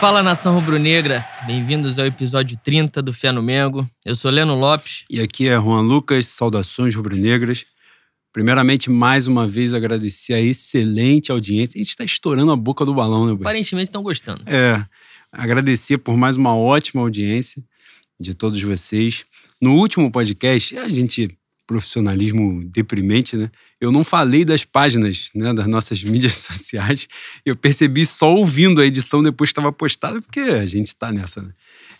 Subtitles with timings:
[0.00, 3.86] Fala nação rubro-negra, bem-vindos ao episódio 30 do Fé no Mengo.
[4.02, 5.04] Eu sou Leno Lopes.
[5.10, 7.66] E aqui é Juan Lucas, saudações rubro-negras.
[8.32, 11.76] Primeiramente, mais uma vez, agradecer a excelente audiência.
[11.76, 13.42] A gente está estourando a boca do balão, né, Boi?
[13.42, 14.42] Aparentemente estão gostando.
[14.46, 14.82] É,
[15.30, 17.62] agradecer por mais uma ótima audiência
[18.18, 19.26] de todos vocês.
[19.60, 21.28] No último podcast, a gente
[21.70, 23.48] profissionalismo deprimente, né?
[23.80, 27.06] Eu não falei das páginas, né, das nossas mídias sociais.
[27.46, 31.40] Eu percebi só ouvindo a edição depois que estava postada, porque a gente está nessa,
[31.40, 31.52] né?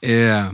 [0.03, 0.51] É,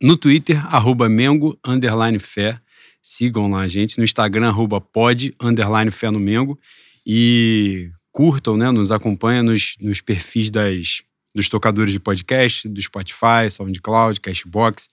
[0.00, 2.60] no Twitter, arroba Mengo, underline fé.
[3.02, 3.98] Sigam lá a gente.
[3.98, 6.56] No Instagram, arroba pod, underline fé no Mengo.
[7.04, 8.70] E curtam, né?
[8.70, 11.02] Nos acompanhem nos, nos perfis das,
[11.34, 14.88] dos tocadores de podcast, do Spotify, SoundCloud, Cashbox,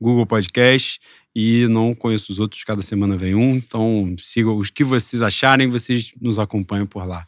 [0.00, 1.00] Google Podcast
[1.34, 3.56] e não conheço os outros, cada semana vem um.
[3.56, 7.26] Então, sigam os que vocês acharem, vocês nos acompanham por lá.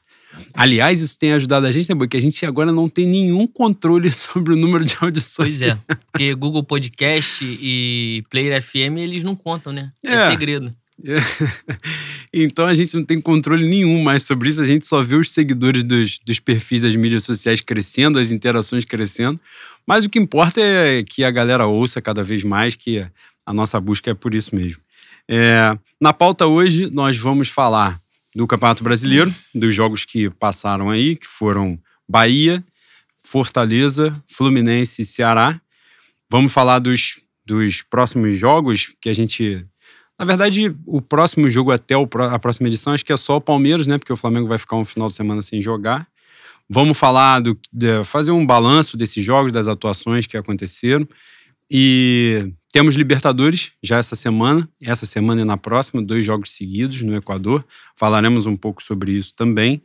[0.55, 4.11] Aliás, isso tem ajudado a gente, né, porque a gente agora não tem nenhum controle
[4.13, 5.59] sobre o número de audições.
[5.59, 5.79] Pois é,
[6.11, 9.93] porque Google Podcast e Player FM, eles não contam, né?
[10.05, 10.75] É, é segredo.
[12.33, 15.33] então a gente não tem controle nenhum mais sobre isso, a gente só vê os
[15.33, 19.41] seguidores dos, dos perfis das mídias sociais crescendo, as interações crescendo.
[19.87, 23.05] Mas o que importa é que a galera ouça cada vez mais, que
[23.45, 24.81] a nossa busca é por isso mesmo.
[25.29, 28.01] É, na pauta hoje, nós vamos falar
[28.35, 31.79] do Campeonato Brasileiro, dos jogos que passaram aí, que foram
[32.09, 32.65] Bahia,
[33.25, 35.61] Fortaleza, Fluminense e Ceará.
[36.29, 39.65] Vamos falar dos, dos próximos jogos que a gente.
[40.21, 43.87] Na verdade, o próximo jogo até a próxima edição, acho que é só o Palmeiras,
[43.87, 43.97] né?
[43.97, 46.07] Porque o Flamengo vai ficar um final de semana sem jogar.
[46.69, 47.59] Vamos falar do.
[48.05, 51.09] Fazer um balanço desses jogos, das atuações que aconteceram.
[51.71, 57.17] E temos Libertadores já essa semana, essa semana e na próxima, dois jogos seguidos no
[57.17, 57.65] Equador.
[57.97, 59.81] Falaremos um pouco sobre isso também.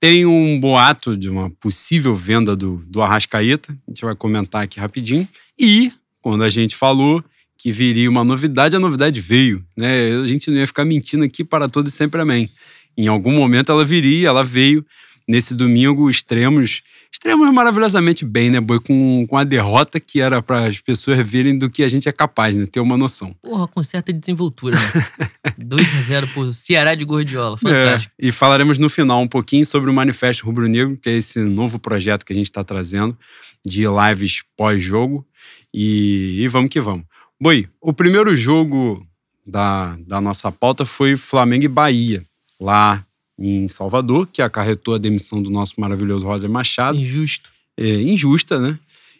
[0.00, 4.80] Tem um boato de uma possível venda do, do Arrascaeta, a gente vai comentar aqui
[4.80, 5.28] rapidinho.
[5.56, 7.22] E, quando a gente falou
[7.60, 9.62] que viria uma novidade, a novidade veio.
[9.76, 10.16] Né?
[10.22, 12.48] A gente não ia ficar mentindo aqui para todo e sempre amém.
[12.96, 14.84] Em algum momento ela viria, ela veio.
[15.28, 16.82] Nesse domingo, extremos
[17.12, 18.80] extremos maravilhosamente bem, né, Boi?
[18.80, 22.12] Com, com a derrota que era para as pessoas verem do que a gente é
[22.12, 22.66] capaz, né?
[22.66, 23.36] Ter uma noção.
[23.42, 25.06] Porra, com certa desenvoltura, né?
[25.60, 27.56] 2x0 pro Ceará de Gordiola.
[27.56, 28.14] É, Fantástico.
[28.18, 31.38] É, e falaremos no final um pouquinho sobre o Manifesto Rubro Negro, que é esse
[31.40, 33.16] novo projeto que a gente está trazendo
[33.64, 35.24] de lives pós-jogo.
[35.72, 37.04] E, e vamos que vamos.
[37.42, 39.06] Boi, o primeiro jogo
[39.46, 42.22] da, da nossa pauta foi Flamengo e Bahia,
[42.60, 43.02] lá
[43.38, 47.00] em Salvador, que acarretou a demissão do nosso maravilhoso Roger Machado.
[47.00, 47.50] Injusto.
[47.78, 48.78] É, injusta, né?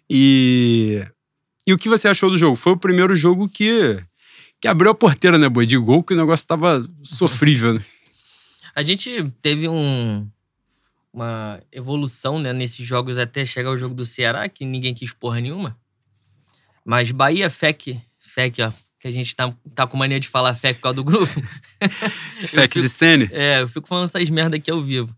[0.08, 1.02] E,
[1.66, 2.56] e o que você achou do jogo?
[2.56, 3.98] Foi o primeiro jogo que,
[4.60, 5.64] que abriu a porteira, né, Boi?
[5.64, 7.84] De gol, que o negócio tava sofrível, né?
[8.76, 10.28] A gente teve um,
[11.10, 15.40] uma evolução né, nesses jogos até chegar ao jogo do Ceará, que ninguém quis porra
[15.40, 15.76] nenhuma.
[16.84, 18.00] Mas Bahia, FEC,
[18.40, 21.04] FEC, ó, que a gente tá, tá com mania de falar fé por causa do
[21.04, 21.32] grupo.
[22.48, 23.28] Fec de Sene?
[23.32, 25.14] É, eu fico falando essas merda aqui ao vivo.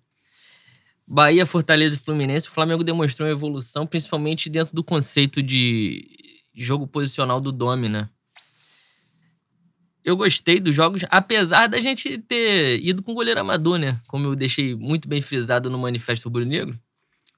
[1.06, 6.06] Bahia, Fortaleza e Fluminense, o Flamengo demonstrou uma evolução, principalmente dentro do conceito de
[6.55, 8.09] jogo posicional do Domi, né?
[10.05, 14.00] Eu gostei dos jogos, apesar da gente ter ido com goleiro amador, né?
[14.09, 16.78] Como eu deixei muito bem frisado no Manifesto Rubro Negro.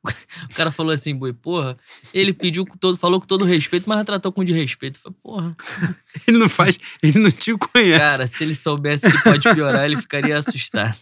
[0.51, 1.77] O cara falou assim, boi, porra,
[2.13, 4.99] ele pediu com todo, falou com todo respeito, mas tratou com de respeito.
[4.99, 5.57] Falei, porra.
[6.27, 7.99] Ele não faz, ele não te conhece.
[7.99, 10.97] Cara, se ele soubesse que pode piorar, ele ficaria assustado.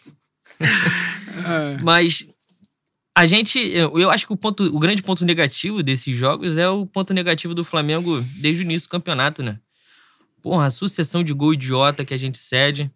[1.82, 2.26] mas
[3.16, 6.86] a gente, eu, acho que o ponto, o grande ponto negativo desses jogos é o
[6.86, 9.60] ponto negativo do Flamengo desde o início do campeonato, né?
[10.40, 12.90] Porra, a sucessão de gol idiota que a gente cede.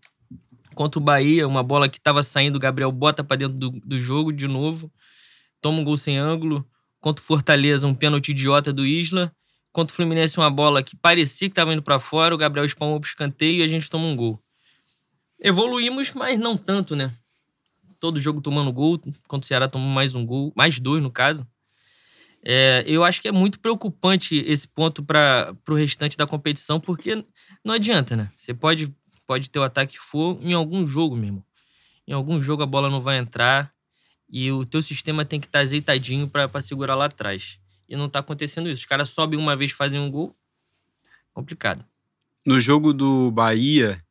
[0.75, 4.01] Contra o Bahia, uma bola que tava saindo, o Gabriel bota pra dentro do, do
[4.01, 4.91] jogo de novo
[5.61, 6.67] toma um gol sem ângulo.
[7.01, 9.33] Contra o Fortaleza, um pênalti idiota do Isla.
[9.73, 12.35] Contra o Fluminense, uma bola que parecia que estava indo para fora.
[12.35, 14.43] O Gabriel espalmou pro escanteio e a gente toma um gol.
[15.39, 17.13] Evoluímos, mas não tanto, né?
[18.01, 18.99] Todo jogo tomando gol.
[19.29, 21.47] Contra o Ceará tomou mais um gol, mais dois no caso.
[22.49, 27.25] É, eu acho que é muito preocupante esse ponto para o restante da competição, porque
[27.65, 28.31] não adianta, né?
[28.37, 28.95] Você pode,
[29.27, 31.45] pode ter o ataque que for em algum jogo mesmo.
[32.07, 33.75] Em algum jogo a bola não vai entrar
[34.29, 37.59] e o teu sistema tem que estar tá azeitadinho para segurar lá atrás.
[37.89, 38.81] E não tá acontecendo isso.
[38.81, 40.35] Os caras sobem uma vez, fazem um gol.
[41.33, 41.85] Complicado.
[42.45, 44.03] No jogo do Bahia,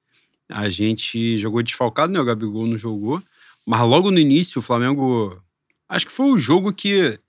[0.49, 2.19] a gente jogou desfalcado, né?
[2.19, 3.21] O Gabigol não jogou.
[3.65, 5.41] Mas logo no início, o Flamengo.
[5.89, 7.19] Acho que foi o jogo que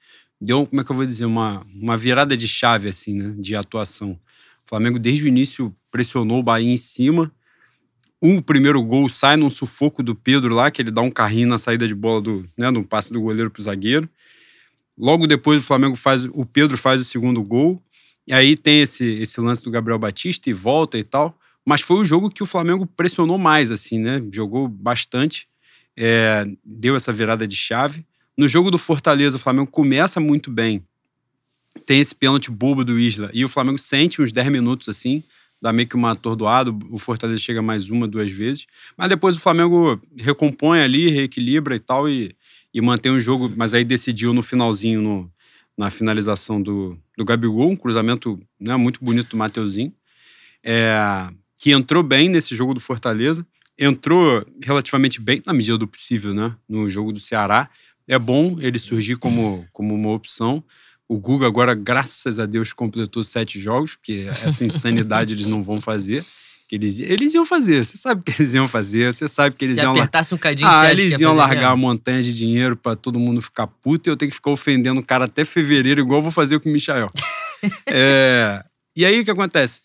[0.41, 3.35] deu, como é que eu vou dizer, uma, uma virada de chave, assim, né?
[3.39, 4.13] De atuação.
[4.13, 7.33] O Flamengo, desde o início, pressionou o Bahia em cima
[8.35, 11.59] o primeiro gol sai num sufoco do Pedro lá, que ele dá um carrinho na
[11.59, 14.09] saída de bola do, né, no passe do goleiro pro zagueiro.
[14.99, 17.81] Logo depois o Flamengo faz, o Pedro faz o segundo gol.
[18.27, 21.39] E aí tem esse, esse lance do Gabriel Batista e volta e tal.
[21.65, 24.23] Mas foi o jogo que o Flamengo pressionou mais, assim, né?
[24.33, 25.49] Jogou bastante,
[25.97, 28.07] é, deu essa virada de chave.
[28.37, 30.83] No jogo do Fortaleza, o Flamengo começa muito bem.
[31.85, 33.31] Tem esse pênalti bobo do Isla.
[33.35, 35.23] E o Flamengo sente uns 10 minutos assim,
[35.61, 36.71] dá meio que uma atordoada.
[36.91, 38.67] O Fortaleza chega mais uma, duas vezes.
[38.97, 42.35] Mas depois o Flamengo recompõe ali, reequilibra e tal, e,
[42.73, 43.53] e mantém o jogo.
[43.57, 45.31] Mas aí decidiu no finalzinho, no,
[45.77, 49.93] na finalização do, do Gabigol, um cruzamento né, muito bonito do Mateuzinho.
[50.63, 53.47] É, que entrou bem nesse jogo do Fortaleza.
[53.79, 56.57] Entrou relativamente bem, na medida do possível, né?
[56.69, 57.69] No jogo do Ceará.
[58.09, 60.63] É bom ele surgir como, como uma opção.
[61.09, 65.81] O Guga agora, graças a Deus, completou sete jogos, porque essa insanidade eles não vão
[65.81, 66.25] fazer.
[66.69, 69.77] Que eles, eles iam fazer, você sabe que eles iam fazer, você sabe que eles
[69.77, 69.93] Se iam.
[69.93, 73.69] apertasse um cadinho, ah, eles iam largar a montanha de dinheiro para todo mundo ficar
[73.69, 76.59] puto e eu tenho que ficar ofendendo o cara até fevereiro, igual eu vou fazer
[76.59, 77.09] com o Michael.
[77.87, 78.65] é,
[78.97, 79.83] e aí o que acontece?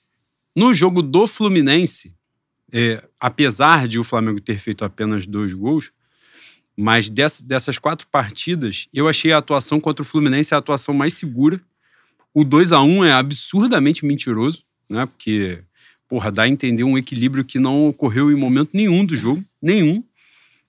[0.56, 2.16] No jogo do Fluminense,
[2.74, 5.92] é, apesar de o Flamengo ter feito apenas dois gols,
[6.82, 11.14] mas dessas, dessas quatro partidas, eu achei a atuação contra o Fluminense a atuação mais
[11.14, 11.62] segura.
[12.34, 15.06] O 2 a 1 é absurdamente mentiroso, né?
[15.06, 15.60] Porque,
[16.10, 20.04] porra, dá a entender um equilíbrio que não ocorreu em momento nenhum do jogo, nenhum.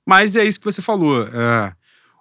[0.05, 1.25] Mas é isso que você falou.
[1.25, 1.73] É,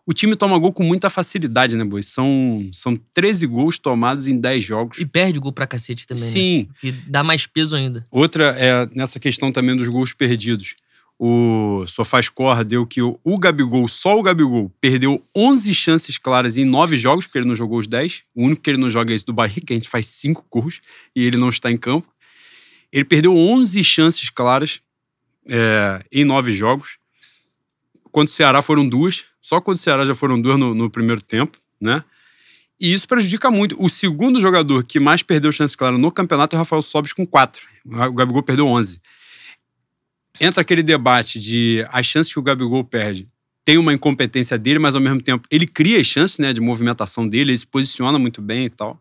[0.06, 2.02] o time toma gol com muita facilidade, né, Boi?
[2.02, 4.98] São, são 13 gols tomados em 10 jogos.
[5.00, 6.68] E perde gol pra cacete também, Sim.
[6.70, 6.90] né?
[6.90, 8.06] E dá mais peso ainda.
[8.10, 10.76] Outra é nessa questão também dos gols perdidos.
[11.24, 16.98] O SofaScore deu que o, Gabigol, só o Gabigol, perdeu 11 chances claras em 9
[16.98, 18.24] jogos, porque ele não jogou os 10.
[18.34, 20.44] O único que ele não joga é esse do Bahia, que a gente faz 5
[20.50, 20.82] gols
[21.16, 22.12] e ele não está em campo.
[22.92, 24.82] Ele perdeu 11 chances claras
[25.48, 26.98] é, em 9 jogos.
[28.12, 29.26] Contra o Ceará foram duas.
[29.40, 32.04] Só contra o Ceará já foram duas no, no primeiro tempo, né?
[32.80, 33.76] E isso prejudica muito.
[33.78, 37.28] O segundo jogador que mais perdeu chances claras no campeonato é o Rafael Sobis com
[37.28, 37.62] 4.
[37.86, 39.00] O Gabigol perdeu 11
[40.40, 43.28] entra aquele debate de as chances que o Gabigol perde
[43.64, 47.28] tem uma incompetência dele, mas ao mesmo tempo ele cria as chances né, de movimentação
[47.28, 49.00] dele, ele se posiciona muito bem e tal.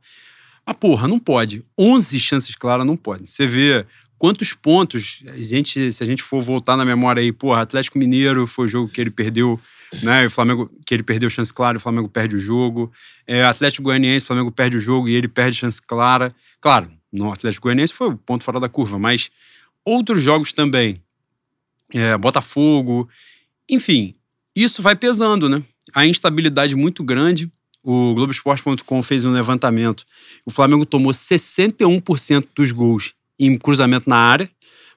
[0.67, 1.65] Mas porra, não pode.
[1.79, 3.27] 11 chances claras não pode.
[3.27, 3.87] Você vê
[4.19, 8.47] quantos pontos, a gente, se a gente for voltar na memória aí, porra, Atlético Mineiro
[8.47, 9.59] foi o jogo que ele perdeu,
[10.03, 10.26] né?
[10.26, 12.93] O Flamengo, que ele perdeu chance clara, o Flamengo perde o jogo.
[13.26, 16.35] É, Atlético Goianiense, o Flamengo perde o jogo e ele perde chance clara.
[16.61, 19.31] Claro, no Atlético Goianiense foi o ponto fora da curva, mas
[19.85, 21.00] outros jogos também
[21.93, 23.09] é, Botafogo,
[23.69, 24.15] enfim,
[24.55, 25.63] isso vai pesando, né?
[25.95, 27.51] A instabilidade muito grande.
[27.83, 30.05] O Globoesporte.com fez um levantamento.
[30.45, 34.51] O Flamengo tomou 61% dos gols em cruzamento na área,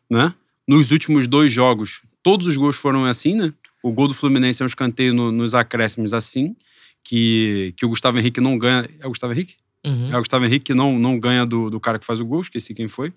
[0.09, 0.33] né?
[0.67, 3.53] Nos últimos dois jogos, todos os gols foram assim, né?
[3.81, 6.55] O gol do Fluminense é um escanteio no, nos acréscimos assim,
[7.03, 8.89] que, que o Gustavo Henrique não ganha.
[8.99, 9.55] É o Gustavo Henrique?
[9.85, 10.11] Uhum.
[10.11, 12.41] É o Gustavo Henrique que não, não ganha do, do cara que faz o gol,
[12.41, 13.13] esqueci quem foi.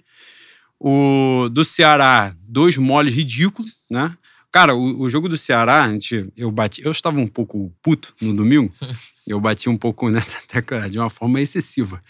[0.78, 4.16] O do Ceará, dois moles ridículos, né?
[4.52, 6.82] Cara, o, o, jogo do Ceará, a gente, eu bati.
[6.82, 8.72] Eu estava um pouco puto no domingo.
[9.26, 12.02] eu bati um pouco nessa tecla de uma forma excessiva.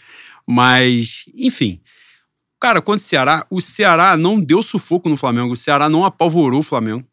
[0.45, 1.81] Mas, enfim.
[2.59, 5.53] Cara, quanto o Ceará, o Ceará não deu sufoco no Flamengo.
[5.53, 7.05] O Ceará não apavorou o Flamengo.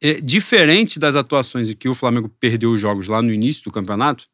[0.00, 3.70] É, diferente das atuações em que o Flamengo perdeu os jogos lá no início do
[3.70, 4.26] campeonato,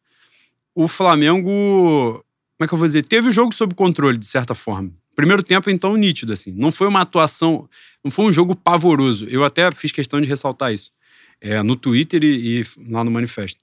[0.74, 2.24] o Flamengo.
[2.56, 3.02] Como é que eu vou dizer?
[3.04, 4.92] Teve o jogo sob controle, de certa forma.
[5.18, 6.52] Primeiro tempo, então, nítido, assim.
[6.52, 7.68] Não foi uma atuação,
[8.04, 9.24] não foi um jogo pavoroso.
[9.24, 10.92] Eu até fiz questão de ressaltar isso
[11.40, 13.58] é, no Twitter e, e, lá no manifesto.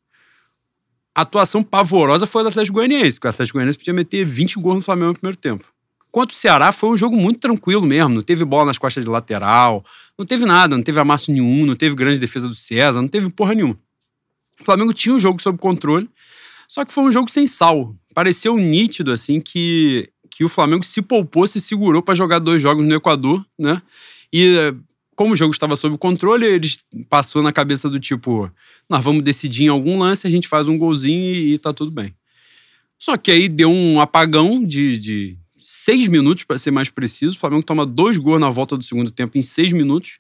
[1.16, 4.76] A atuação pavorosa foi do Atlético Goianiense, que o Atlético Goianiense podia meter 20 gols
[4.76, 5.64] no Flamengo no primeiro tempo.
[6.12, 8.16] Quanto o Ceará, foi um jogo muito tranquilo mesmo.
[8.16, 9.82] Não teve bola nas costas de lateral,
[10.20, 13.30] não teve nada, não teve amasso nenhum, não teve grande defesa do César, não teve
[13.30, 13.80] porra nenhuma.
[14.60, 16.10] O Flamengo tinha um jogo sob controle,
[16.68, 17.96] só que foi um jogo sem sal.
[18.14, 22.86] Pareceu nítido, assim, que que o Flamengo se poupou, se segurou para jogar dois jogos
[22.86, 23.82] no Equador, né?
[24.34, 24.74] E
[25.16, 28.52] como o jogo estava sob controle, eles passou na cabeça do tipo,
[28.90, 31.90] nós vamos decidir em algum lance, a gente faz um golzinho e, e tá tudo
[31.90, 32.14] bem.
[33.00, 37.32] Só que aí deu um apagão de, de seis minutos, para ser mais preciso.
[37.32, 40.20] O Flamengo toma dois gols na volta do segundo tempo em seis minutos.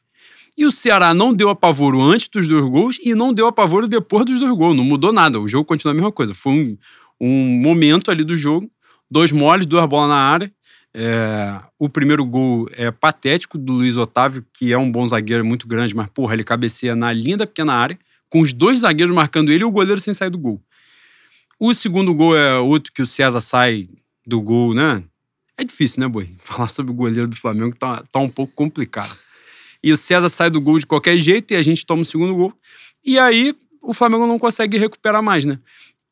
[0.57, 4.25] E o Ceará não deu apavoro antes dos dois gols e não deu apavoro depois
[4.25, 4.77] dos dois gols.
[4.77, 5.41] Não mudou nada.
[5.41, 6.33] O jogo continua a mesma coisa.
[6.33, 6.77] Foi um,
[7.19, 8.71] um momento ali do jogo
[9.09, 10.51] Dois moles, duas bolas na área.
[10.93, 15.67] É, o primeiro gol é patético do Luiz Otávio, que é um bom zagueiro, muito
[15.67, 19.51] grande, mas porra, ele cabeceia na linha da pequena área, com os dois zagueiros marcando
[19.51, 20.61] ele e o goleiro sem sair do gol.
[21.59, 23.89] O segundo gol é outro que o César sai
[24.25, 25.03] do gol, né?
[25.57, 26.33] É difícil, né, Boi?
[26.39, 29.15] Falar sobre o goleiro do Flamengo tá, tá um pouco complicado.
[29.83, 32.33] E o César sai do gol de qualquer jeito e a gente toma o segundo
[32.35, 32.53] gol.
[33.03, 35.59] E aí o Flamengo não consegue recuperar mais, né?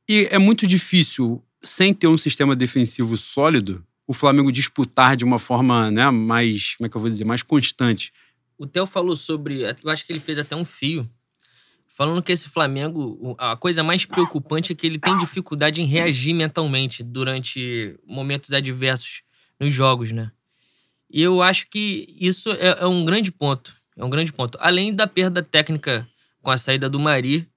[0.08, 5.40] E é muito difícil, sem ter um sistema defensivo sólido, o Flamengo disputar de uma
[5.40, 8.12] forma né, mais, como é que eu vou dizer, mais constante.
[8.58, 11.10] O Theo falou sobre, eu acho que ele fez até um fio,
[11.88, 16.34] falando que esse Flamengo, a coisa mais preocupante é que ele tem dificuldade em reagir
[16.34, 19.22] mentalmente durante momentos adversos
[19.60, 20.32] nos jogos, né?
[21.10, 24.58] E eu acho que isso é, é um grande ponto, é um grande ponto.
[24.60, 26.08] Além da perda técnica
[26.42, 27.48] com a saída do Mari,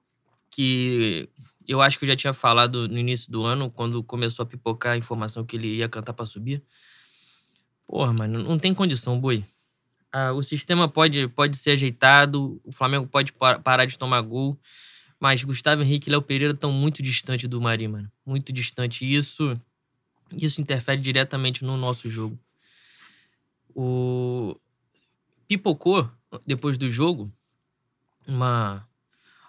[0.51, 1.29] que
[1.69, 4.93] eu acho que eu já tinha falado no início do ano, quando começou a pipocar
[4.93, 6.63] a informação que ele ia cantar para subir.
[7.87, 9.45] Porra, mano, não tem condição, boi.
[10.13, 14.59] Ah, o sistema pode, pode ser ajeitado, o Flamengo pode parar de tomar gol,
[15.21, 18.11] mas Gustavo Henrique e Léo Pereira estão muito distantes do Mari, mano.
[18.25, 19.05] Muito distante.
[19.05, 19.61] E isso,
[20.33, 22.39] isso interfere diretamente no nosso jogo.
[23.75, 24.57] O
[25.47, 26.11] pipocou,
[26.47, 27.31] depois do jogo,
[28.27, 28.87] uma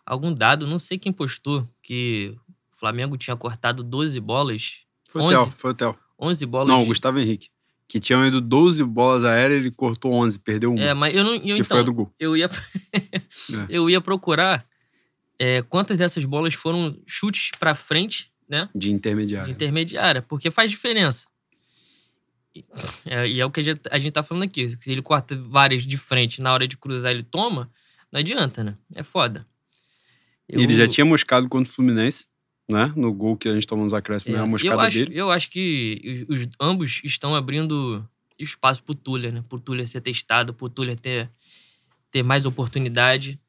[0.08, 2.34] algum dado, não sei quem postou, que
[2.74, 4.84] o Flamengo tinha cortado 12 bolas.
[5.10, 6.00] Foi 11, o Theo, foi o Theo.
[6.20, 6.68] 11 bolas.
[6.70, 7.50] Não, o Gustavo Henrique.
[7.88, 10.78] Que tinham ido 12 bolas aéreas, ele cortou 11, perdeu um.
[10.78, 11.36] É, mas eu não.
[11.36, 12.14] Eu, que então, foi a do gol.
[12.20, 12.50] Eu ia,
[12.94, 13.22] é.
[13.70, 14.66] eu ia procurar
[15.38, 18.70] é, quantas dessas bolas foram chutes para frente, né?
[18.76, 19.46] De intermediária.
[19.46, 21.28] De intermediária, porque faz diferença.
[22.54, 22.66] E
[23.06, 24.78] é, e é o que a gente, a gente tá falando aqui.
[24.82, 27.72] Se ele corta várias de frente na hora de cruzar, ele toma,
[28.12, 28.76] não adianta, né?
[28.96, 29.46] É foda.
[30.48, 30.62] Eu...
[30.62, 32.26] Ele já tinha moscado contra o Fluminense,
[32.70, 32.92] né?
[32.96, 34.42] No gol que a gente tomou nos acréscimos, é.
[34.42, 35.12] a moscada eu acho, dele.
[35.14, 38.08] Eu acho que os, ambos estão abrindo
[38.40, 39.44] espaço pro Tuller, né?
[39.48, 41.30] Pro Tuller ser testado, pro Tuller ter,
[42.12, 43.40] ter mais oportunidade.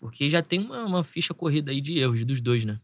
[0.00, 2.78] Porque já tem uma, uma ficha corrida aí de erros dos dois, né?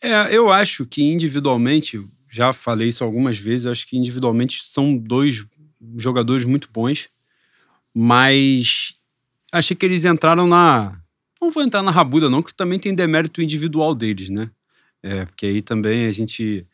[0.00, 2.00] É, eu acho que individualmente,
[2.30, 5.44] já falei isso algumas vezes, acho que individualmente são dois
[5.96, 7.08] jogadores muito bons,
[7.94, 8.94] mas
[9.50, 11.00] achei que eles entraram na,
[11.46, 14.50] não vou entrar na rabuda, não, que também tem demérito individual deles, né?
[15.02, 16.66] É, porque aí também a gente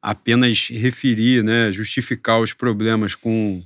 [0.00, 3.62] apenas referir, né, justificar os problemas com,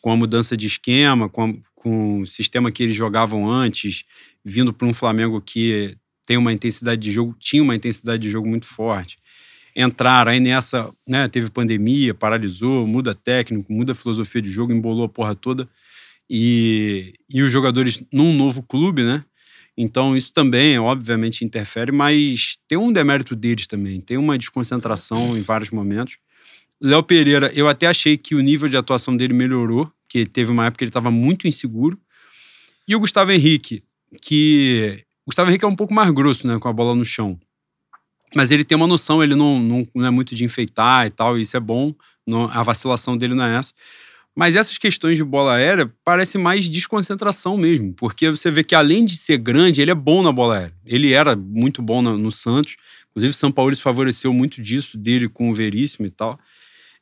[0.00, 4.04] com a mudança de esquema, com, a, com o sistema que eles jogavam antes,
[4.44, 5.94] vindo para um Flamengo que
[6.26, 9.18] tem uma intensidade de jogo, tinha uma intensidade de jogo muito forte.
[9.76, 15.08] Entrar aí nessa, né, teve pandemia, paralisou, muda técnico, muda filosofia de jogo, embolou a
[15.08, 15.68] porra toda.
[16.28, 19.24] E, e os jogadores num novo clube, né?
[19.76, 24.00] Então, isso também, obviamente, interfere, mas tem um demérito deles também.
[24.00, 26.16] Tem uma desconcentração em vários momentos.
[26.80, 30.66] Léo Pereira, eu até achei que o nível de atuação dele melhorou, que teve uma
[30.66, 31.98] época que ele estava muito inseguro.
[32.86, 33.82] E o Gustavo Henrique,
[34.20, 35.04] que.
[35.24, 37.38] O Gustavo Henrique é um pouco mais grosso, né, com a bola no chão.
[38.34, 41.38] Mas ele tem uma noção, ele não, não, não é muito de enfeitar e tal,
[41.38, 41.94] e isso é bom.
[42.26, 43.72] Não, a vacilação dele não é essa.
[44.34, 49.04] Mas essas questões de bola aérea parecem mais desconcentração mesmo, porque você vê que além
[49.04, 50.74] de ser grande, ele é bom na bola aérea.
[50.86, 52.76] Ele era muito bom no, no Santos,
[53.10, 56.40] inclusive o São Paulo se favoreceu muito disso, dele com o Veríssimo e tal.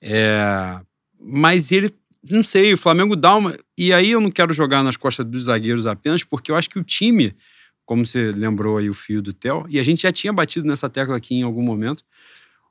[0.03, 0.81] É...
[1.21, 1.91] Mas ele,
[2.29, 3.57] não sei, o Flamengo dá uma.
[3.79, 6.79] E aí eu não quero jogar nas costas dos zagueiros apenas, porque eu acho que
[6.81, 7.37] o time,
[7.85, 10.89] como você lembrou aí o fio do Theo, e a gente já tinha batido nessa
[10.91, 12.03] tecla aqui em algum momento,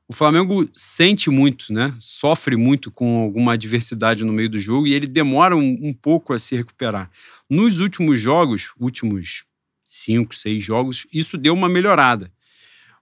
[0.09, 1.93] o Flamengo sente muito, né?
[1.99, 6.33] Sofre muito com alguma adversidade no meio do jogo e ele demora um, um pouco
[6.33, 7.11] a se recuperar.
[7.47, 9.45] Nos últimos jogos, últimos
[9.85, 12.31] cinco, seis jogos, isso deu uma melhorada.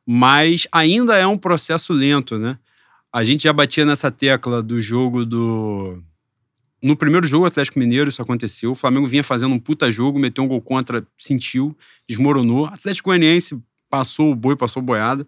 [0.05, 2.59] Mas ainda é um processo lento, né?
[3.11, 6.03] A gente já batia nessa tecla do jogo do.
[6.83, 8.71] No primeiro jogo, o Atlético Mineiro, isso aconteceu.
[8.71, 11.75] O Flamengo vinha fazendo um puta jogo, meteu um gol contra, sentiu,
[12.07, 12.65] desmoronou.
[12.65, 13.57] Atlético Goianiense
[13.89, 15.25] passou o boi, passou boiada.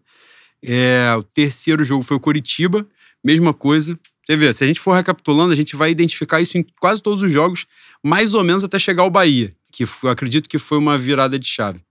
[0.64, 2.88] É, o terceiro jogo foi o Coritiba,
[3.24, 3.98] mesma coisa.
[4.26, 7.24] Você vê, se a gente for recapitulando, a gente vai identificar isso em quase todos
[7.24, 7.66] os jogos,
[8.04, 11.82] mais ou menos até chegar ao Bahia, que acredito que foi uma virada de chave.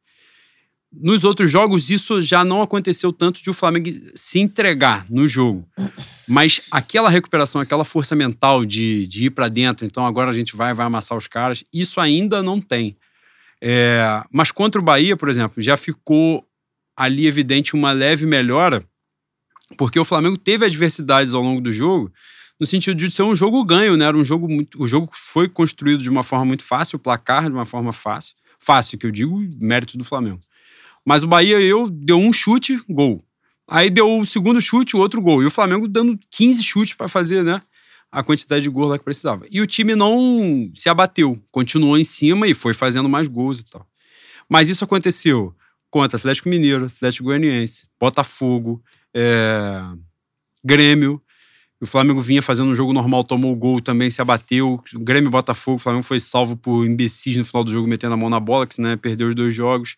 [0.90, 5.68] Nos outros jogos, isso já não aconteceu tanto de o Flamengo se entregar no jogo.
[6.26, 10.56] Mas aquela recuperação, aquela força mental de, de ir para dentro, então agora a gente
[10.56, 12.96] vai, vai amassar os caras, isso ainda não tem.
[13.60, 16.47] É, mas contra o Bahia, por exemplo, já ficou
[16.98, 18.84] ali evidente uma leve melhora,
[19.76, 22.12] porque o Flamengo teve adversidades ao longo do jogo,
[22.58, 24.04] no sentido de ser um jogo ganho, né?
[24.04, 27.44] Era um jogo muito, o jogo foi construído de uma forma muito fácil, o placar
[27.44, 30.40] de uma forma fácil, fácil que eu digo, mérito do Flamengo.
[31.06, 33.24] Mas o Bahia eu deu um chute, gol.
[33.70, 35.40] Aí deu o segundo chute, o outro gol.
[35.40, 37.62] E o Flamengo dando 15 chutes para fazer, né?
[38.10, 39.46] A quantidade de gols lá que precisava.
[39.50, 43.64] E o time não se abateu, continuou em cima e foi fazendo mais gols e
[43.64, 43.86] tal.
[44.48, 45.54] Mas isso aconteceu
[45.90, 48.82] contra Atlético Mineiro, Atlético Goianiense, Botafogo,
[49.14, 49.82] é,
[50.64, 51.20] Grêmio.
[51.80, 54.82] O Flamengo vinha fazendo um jogo normal, tomou o gol, também se abateu.
[54.94, 58.16] O Grêmio Botafogo, o Flamengo foi salvo por imbecis no final do jogo, metendo a
[58.16, 59.96] mão na bola, que né, perdeu os dois jogos.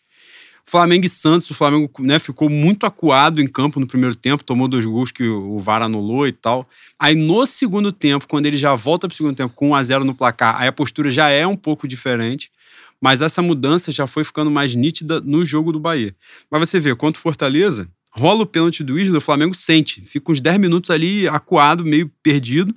[0.71, 4.69] Flamengo e Santos, o Flamengo né, ficou muito acuado em campo no primeiro tempo, tomou
[4.69, 6.65] dois gols que o VAR anulou e tal.
[6.97, 9.83] Aí no segundo tempo, quando ele já volta para o segundo tempo com 1 a
[9.83, 12.53] 0 no placar, aí a postura já é um pouco diferente.
[13.01, 16.15] Mas essa mudança já foi ficando mais nítida no jogo do Bahia.
[16.51, 20.03] Mas você vê, contra o Fortaleza, rola o pênalti do Isla, o Flamengo sente.
[20.03, 22.75] Fica uns 10 minutos ali acuado, meio perdido.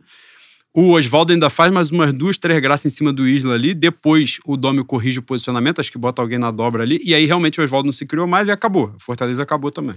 [0.74, 3.76] O Oswaldo ainda faz mais umas duas, três graças em cima do Isla ali.
[3.76, 7.00] Depois o Domi corrige o posicionamento, acho que bota alguém na dobra ali.
[7.04, 8.92] E aí realmente o Oswaldo não se criou mais e acabou.
[8.96, 9.96] A Fortaleza acabou também.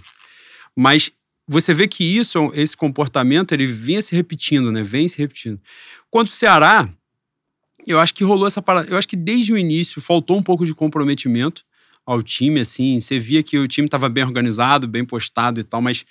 [0.77, 1.11] Mas
[1.49, 4.83] você vê que isso, esse comportamento, ele vinha se repetindo, né?
[4.83, 5.59] Vem se repetindo.
[6.11, 6.89] Quanto o Ceará,
[7.93, 8.91] eu acho que rolou essa parada.
[8.91, 11.65] Eu acho que desde o início faltou um pouco de comprometimento
[12.05, 13.01] ao time, assim.
[13.01, 16.05] Você via que o time estava bem organizado, bem postado e tal, mas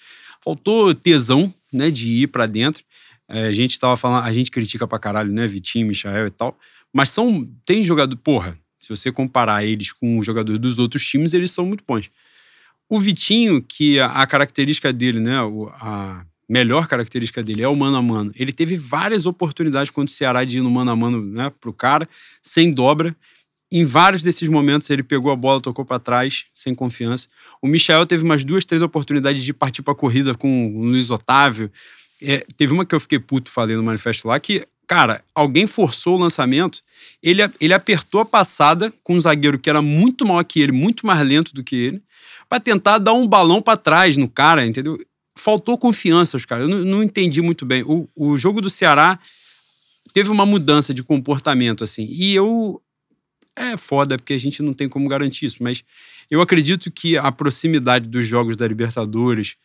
[0.44, 2.84] faltou tesão, né, de ir para dentro.
[3.28, 6.58] É, a gente estava falando, a gente critica pra caralho, né, Vitinho, Michael e tal,
[6.94, 11.34] mas são, tem jogador, porra, se você comparar eles com os jogadores dos outros times,
[11.34, 12.12] eles são muito bons.
[12.88, 17.98] O Vitinho, que a, a característica dele, né, a melhor característica dele é o mano
[17.98, 18.32] a mano.
[18.36, 21.74] Ele teve várias oportunidades contra o Ceará de ir no mano a mano, né, pro
[21.74, 22.08] cara,
[22.42, 23.16] sem dobra.
[23.72, 27.28] Em vários desses momentos ele pegou a bola, tocou para trás, sem confiança.
[27.62, 31.10] O Michel teve umas duas, três oportunidades de partir para a corrida com o Luiz
[31.10, 31.72] Otávio.
[32.22, 36.16] É, teve uma que eu fiquei puto, falei no manifesto lá, que, cara, alguém forçou
[36.16, 36.82] o lançamento,
[37.22, 41.06] ele, ele apertou a passada com um zagueiro que era muito maior que ele, muito
[41.06, 42.02] mais lento do que ele,
[42.48, 44.98] para tentar dar um balão para trás no cara, entendeu?
[45.38, 46.70] Faltou confiança, os caras.
[46.70, 47.84] Eu não, não entendi muito bem.
[47.84, 49.20] O, o jogo do Ceará
[50.14, 52.08] teve uma mudança de comportamento, assim.
[52.10, 52.82] E eu.
[53.58, 55.82] É foda, porque a gente não tem como garantir isso, mas
[56.30, 59.56] eu acredito que a proximidade dos jogos da Libertadores,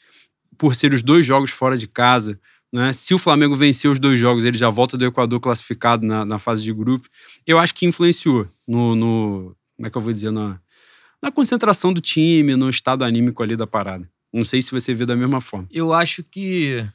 [0.56, 2.38] por ser os dois jogos fora de casa,
[2.72, 2.92] né?
[2.92, 6.38] Se o Flamengo vencer os dois jogos, ele já volta do Equador classificado na, na
[6.38, 7.08] fase de grupo.
[7.44, 10.60] Eu acho que influenciou no, no como é que eu vou dizer, na,
[11.22, 14.08] na concentração do time, no estado anímico ali da parada.
[14.32, 15.68] Não sei se você vê da mesma forma.
[15.70, 16.86] Eu acho que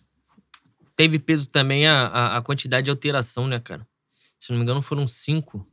[0.96, 3.86] teve peso também a, a, a quantidade de alteração, né, cara?
[4.40, 5.68] Se não me engano, foram cinco.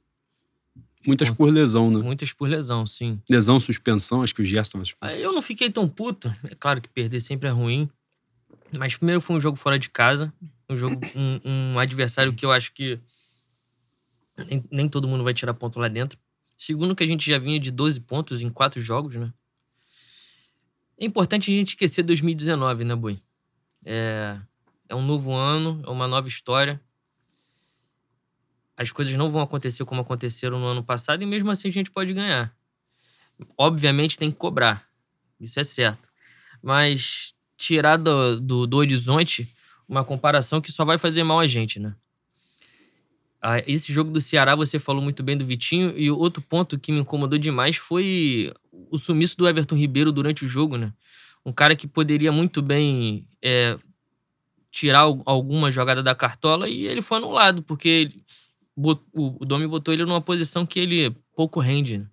[1.07, 1.99] Muitas por lesão, né?
[1.99, 3.21] Muitas por lesão, sim.
[3.29, 6.33] Lesão, suspensão, acho que o Gerson estava Eu não fiquei tão puto.
[6.45, 7.89] É claro que perder sempre é ruim.
[8.77, 10.33] Mas primeiro foi um jogo fora de casa.
[10.69, 12.99] Um jogo, um, um adversário que eu acho que
[14.49, 16.19] nem, nem, todo mundo vai tirar ponto lá dentro.
[16.57, 19.33] Segundo que a gente já vinha de 12 pontos em quatro jogos, né?
[21.03, 23.19] É importante a gente esquecer 2019, né, Boi?
[23.85, 24.39] É,
[24.89, 26.81] é um novo ano, é uma nova história
[28.77, 31.91] as coisas não vão acontecer como aconteceram no ano passado e mesmo assim a gente
[31.91, 32.55] pode ganhar.
[33.57, 34.89] Obviamente tem que cobrar,
[35.41, 36.09] isso é certo.
[36.63, 39.55] Mas tirar do, do, do horizonte
[39.89, 41.95] uma comparação que só vai fazer mal a gente, né?
[43.45, 46.93] Ah, esse jogo do Ceará, você falou muito bem do Vitinho, e outro ponto que
[46.93, 48.53] me incomodou demais foi
[48.89, 50.93] o sumiço do Everton Ribeiro durante o jogo, né?
[51.45, 53.77] Um cara que poderia muito bem é,
[54.71, 58.13] tirar alguma jogada da cartola e ele foi anulado, porque
[58.77, 61.99] o Domi botou ele numa posição que ele pouco rende.
[61.99, 62.07] Né?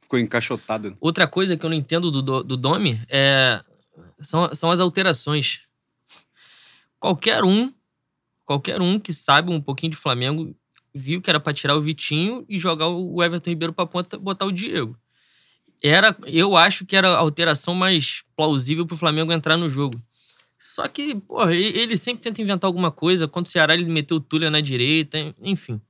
[0.00, 0.96] Ficou encaixotado.
[1.00, 3.62] Outra coisa que eu não entendo do, do Domi é,
[4.20, 5.62] são, são as alterações.
[7.00, 7.72] Qualquer um,
[8.44, 10.54] qualquer um que sabe um pouquinho de Flamengo
[10.98, 14.46] viu que era para tirar o Vitinho e jogar o Everton Ribeiro para ponta, botar
[14.46, 14.98] o Diego.
[15.82, 20.02] Era, eu acho que era a alteração mais plausível para o Flamengo entrar no jogo.
[20.58, 23.28] Só que, porra, ele sempre tenta inventar alguma coisa.
[23.28, 25.80] Contra o Ceará, ele meteu o Túlio na direita, enfim.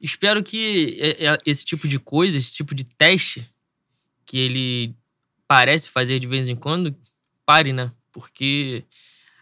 [0.00, 3.48] Espero que é, é, esse tipo de coisa, esse tipo de teste
[4.24, 4.94] que ele
[5.48, 6.94] parece fazer de vez em quando,
[7.44, 7.92] pare, né?
[8.12, 8.84] Porque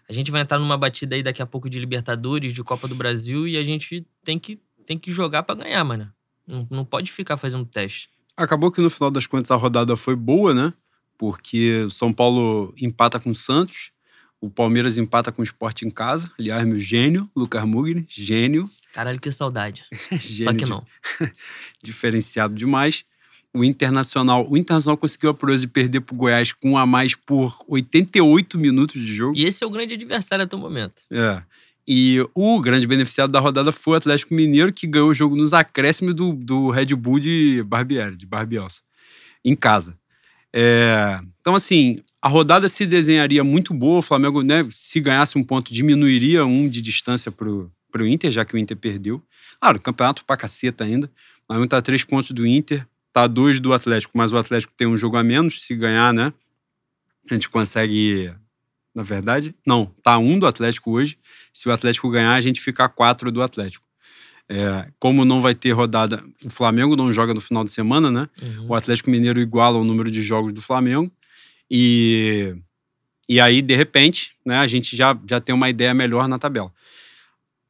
[0.08, 2.94] a gente vai entrar numa batida aí daqui a pouco de Libertadores, de Copa do
[2.94, 6.12] Brasil, e a gente tem que, tem que jogar para ganhar, mano.
[6.46, 8.10] Não, não pode ficar fazendo teste.
[8.36, 10.72] Acabou que no final das contas a rodada foi boa, né?
[11.18, 13.92] Porque o São Paulo empata com o Santos,
[14.40, 16.32] o Palmeiras empata com o Sport em casa.
[16.38, 18.68] Aliás, meu gênio, Lucas Mugni, gênio.
[18.92, 19.84] Caralho, que saudade.
[20.20, 20.84] Só que não.
[21.82, 23.04] Diferenciado demais.
[23.54, 27.14] O Internacional, o Internacional conseguiu a proeza de perder pro Goiás com um a mais
[27.14, 29.36] por 88 minutos de jogo.
[29.36, 31.02] E esse é o grande adversário até o momento.
[31.10, 31.42] É.
[31.86, 35.52] E o grande beneficiado da rodada foi o Atlético Mineiro, que ganhou o jogo nos
[35.52, 38.80] acréscimos do, do Red Bull de Barbieri, de Barbielsa,
[39.44, 39.98] em casa.
[40.52, 43.98] É, então, assim, a rodada se desenharia muito boa.
[43.98, 48.30] O Flamengo, né, se ganhasse um ponto, diminuiria um de distância pro, para o Inter,
[48.30, 49.20] já que o Inter perdeu.
[49.60, 51.06] Claro, campeonato pra caceta ainda.
[51.06, 54.86] O Flamengo tá três pontos do Inter, tá dois do Atlético, mas o Atlético tem
[54.86, 55.62] um jogo a menos.
[55.62, 56.32] Se ganhar, né?
[57.30, 58.32] A gente consegue.
[58.94, 61.18] Na verdade, não, tá um do Atlético hoje.
[61.52, 63.84] Se o Atlético ganhar, a gente fica a quatro do Atlético.
[64.48, 68.28] É, como não vai ter rodada, o Flamengo não joga no final de semana, né?
[68.40, 68.66] Uhum.
[68.68, 71.10] O Atlético Mineiro iguala o número de jogos do Flamengo.
[71.70, 72.54] E,
[73.26, 76.70] e aí, de repente, né, a gente já, já tem uma ideia melhor na tabela.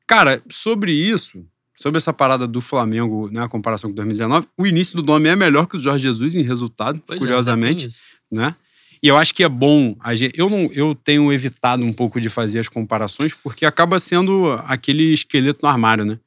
[0.08, 4.96] Cara, sobre isso, sobre essa parada do Flamengo, né, a comparação com 2019, o início
[4.96, 8.56] do nome é melhor que o Jorge Jesus em resultado, pois é, curiosamente, é, né?
[9.02, 9.96] E eu acho que é bom.
[10.14, 14.52] Gente, eu, não, eu tenho evitado um pouco de fazer as comparações, porque acaba sendo
[14.66, 16.18] aquele esqueleto no armário, né?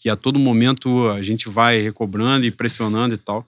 [0.00, 3.46] Que a todo momento a gente vai recobrando e pressionando e tal.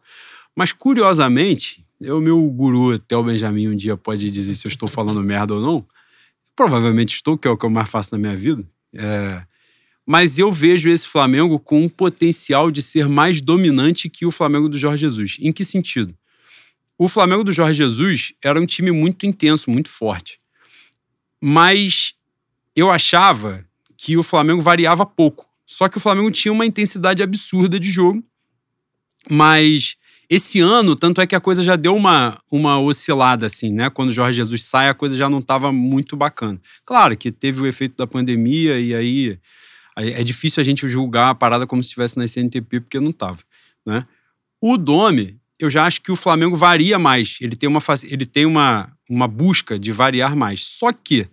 [0.55, 5.23] Mas, curiosamente, o meu guru, Theo Benjamin, um dia pode dizer se eu estou falando
[5.23, 5.87] merda ou não.
[6.55, 8.63] Provavelmente estou, que é o que eu mais faço na minha vida.
[8.95, 9.43] É...
[10.07, 14.69] Mas eu vejo esse Flamengo com um potencial de ser mais dominante que o Flamengo
[14.69, 15.37] do Jorge Jesus.
[15.41, 16.15] Em que sentido?
[16.99, 20.41] O Flamengo do Jorge Jesus era um time muito intenso, muito forte.
[21.41, 22.15] Mas
[22.75, 23.65] eu achava
[23.97, 25.47] que o Flamengo variava pouco.
[25.67, 28.25] Só que o Flamengo tinha uma intensidade absurda de jogo.
[29.29, 29.97] Mas
[30.29, 33.91] esse ano, tanto é que a coisa já deu uma, uma oscilada, assim, né?
[33.91, 36.61] Quando o Jorge Jesus sai, a coisa já não estava muito bacana.
[36.85, 39.39] Claro que teve o efeito da pandemia e aí
[39.97, 43.39] é difícil a gente julgar a parada como se estivesse na CNTP, porque não estava,
[43.85, 44.05] né?
[44.61, 47.39] O Domi, eu já acho que o Flamengo varia mais.
[47.41, 50.65] Ele tem uma, ele tem uma, uma busca de variar mais.
[50.65, 51.29] Só que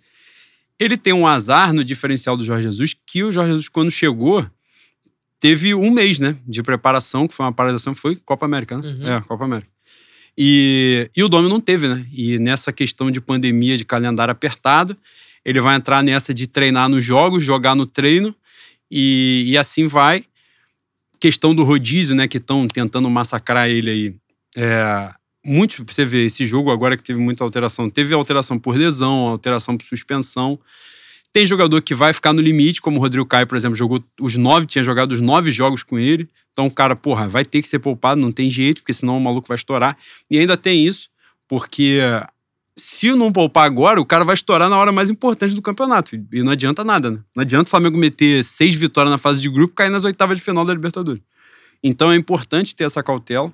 [0.80, 4.46] ele tem um azar no diferencial do Jorge Jesus, que o Jorge Jesus, quando chegou,
[5.40, 8.88] teve um mês né, de preparação, que foi uma paralisação, foi Copa América, né?
[8.88, 9.08] Uhum.
[9.08, 9.70] É, Copa América.
[10.38, 12.06] E, e o Domi não teve, né?
[12.12, 14.98] E nessa questão de pandemia, de calendário apertado,
[15.46, 18.34] ele vai entrar nessa de treinar nos jogos, jogar no treino,
[18.90, 20.26] e, e assim vai
[21.24, 24.16] questão do rodízio, né, que estão tentando massacrar ele aí.
[24.58, 25.10] É,
[25.46, 29.78] muito, você vê, esse jogo agora que teve muita alteração, teve alteração por lesão, alteração
[29.78, 30.60] por suspensão.
[31.32, 34.36] Tem jogador que vai ficar no limite, como o Rodrigo Caio, por exemplo, jogou os
[34.36, 36.28] nove, tinha jogado os nove jogos com ele.
[36.52, 39.22] Então o cara, porra, vai ter que ser poupado, não tem jeito, porque senão o
[39.22, 39.98] maluco vai estourar.
[40.30, 41.10] E ainda tem isso,
[41.48, 42.00] porque
[42.76, 46.16] se não poupar agora, o cara vai estourar na hora mais importante do campeonato.
[46.32, 47.20] E não adianta nada, né?
[47.36, 50.38] Não adianta o Flamengo meter seis vitórias na fase de grupo e cair nas oitavas
[50.38, 51.22] de final da Libertadores.
[51.84, 53.54] Então é importante ter essa cautela.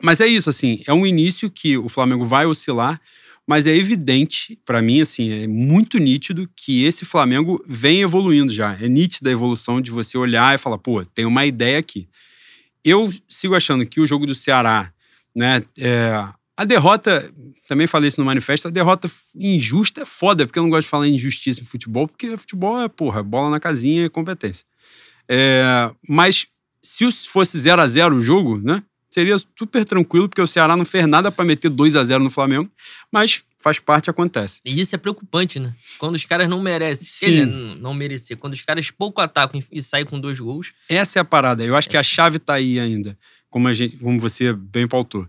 [0.00, 3.00] Mas é isso, assim, é um início que o Flamengo vai oscilar,
[3.44, 8.74] mas é evidente, para mim, assim, é muito nítido que esse Flamengo vem evoluindo já.
[8.80, 12.06] É nítida a evolução de você olhar e falar, pô, tem uma ideia aqui.
[12.84, 14.92] Eu sigo achando que o jogo do Ceará,
[15.34, 17.32] né, é, a derrota,
[17.68, 20.90] também falei isso no manifesto, a derrota injusta é foda, porque eu não gosto de
[20.90, 24.66] falar em injustiça em futebol, porque futebol é, porra, bola na casinha e competência.
[25.28, 26.48] É, mas
[26.82, 28.82] se fosse 0 a 0 o jogo, né?
[29.08, 32.28] Seria super tranquilo, porque o Ceará não fez nada para meter 2 a 0 no
[32.28, 32.68] Flamengo,
[33.12, 34.60] mas faz parte, acontece.
[34.64, 35.76] E isso é preocupante, né?
[35.96, 37.06] Quando os caras não merecem.
[37.08, 37.24] Sim.
[37.24, 38.36] Quer dizer, não merecer.
[38.36, 40.72] Quando os caras pouco atacam e saem com dois gols.
[40.88, 41.64] Essa é a parada.
[41.64, 41.90] Eu acho é.
[41.92, 43.16] que a chave tá aí ainda,
[43.48, 45.28] como, a gente, como você bem pautou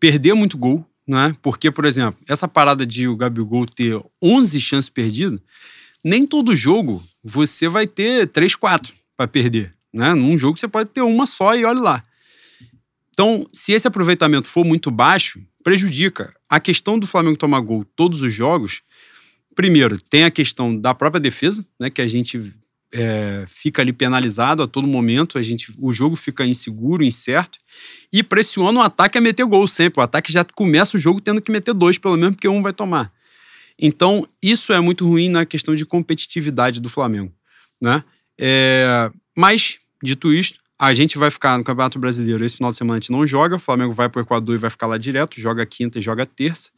[0.00, 1.36] perder muito gol, né?
[1.42, 5.38] Porque, por exemplo, essa parada de o Gabigol ter 11 chances perdidas,
[6.02, 10.14] nem todo jogo você vai ter 3, 4 para perder, né?
[10.14, 12.04] Num jogo você pode ter uma só e olha lá.
[13.12, 16.34] Então, se esse aproveitamento for muito baixo, prejudica.
[16.48, 18.82] A questão do Flamengo tomar gol todos os jogos,
[19.54, 21.90] primeiro, tem a questão da própria defesa, né?
[21.90, 22.52] Que a gente
[22.92, 27.58] é, fica ali penalizado a todo momento, a gente, o jogo fica inseguro, incerto,
[28.12, 30.00] e pressiona o ataque a meter gol sempre.
[30.00, 32.72] O ataque já começa o jogo tendo que meter dois, pelo menos, porque um vai
[32.72, 33.12] tomar.
[33.78, 37.32] Então, isso é muito ruim na questão de competitividade do Flamengo.
[37.80, 38.04] Né?
[38.38, 42.44] É, mas, dito isto, a gente vai ficar no Campeonato Brasileiro.
[42.44, 44.58] Esse final de semana a gente não joga, o Flamengo vai para o Equador e
[44.58, 46.70] vai ficar lá direto, joga quinta e joga terça.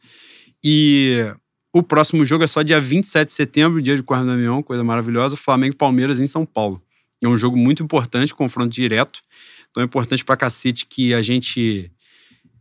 [0.63, 1.33] E
[1.73, 5.35] o próximo jogo é só dia 27 de setembro, dia de Correio Damião, coisa maravilhosa.
[5.35, 6.79] Flamengo e Palmeiras em São Paulo.
[7.21, 9.21] É um jogo muito importante, confronto direto.
[9.71, 11.91] Então é importante pra cacete que a gente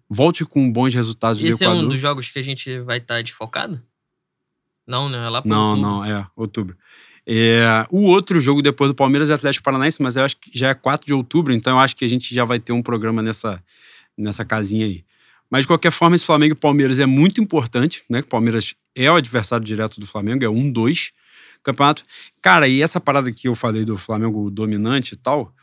[0.08, 1.82] volte com bons resultados Esse do Equador.
[1.82, 3.82] é um dos jogos que a gente vai estar tá desfocado?
[4.86, 5.24] Não, né?
[5.24, 5.90] É lá pro Não, outubro.
[5.90, 6.76] não, é, outubro.
[7.26, 10.70] É, o outro jogo depois do Palmeiras é Atlético Paranaense, mas eu acho que já
[10.70, 13.22] é 4 de outubro, então eu acho que a gente já vai ter um programa
[13.22, 13.62] nessa,
[14.16, 15.04] nessa casinha aí.
[15.52, 18.20] Mas, de qualquer forma, esse Flamengo e Palmeiras é muito importante, né?
[18.20, 21.12] O Palmeiras é o adversário direto do Flamengo, é um, dois
[21.62, 22.04] campeonato.
[22.40, 25.54] Cara, e essa parada que eu falei do Flamengo dominante e tal,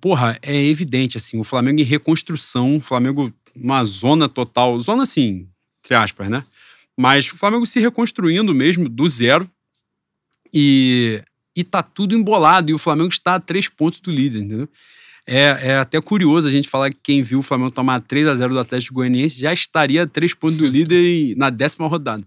[0.00, 5.48] porra, é evidente, assim, o Flamengo em reconstrução, o Flamengo uma zona total, zona assim,
[5.80, 6.44] entre aspas, né?
[6.96, 9.50] Mas o Flamengo se reconstruindo mesmo do zero
[10.54, 11.20] e,
[11.56, 14.68] e tá tudo embolado e o Flamengo está a três pontos do líder, entendeu?
[15.26, 18.34] É, é até curioso a gente falar que quem viu o Flamengo tomar 3 a
[18.34, 22.24] 0 do Atlético Goianiense já estaria a três pontos do líder na décima rodada.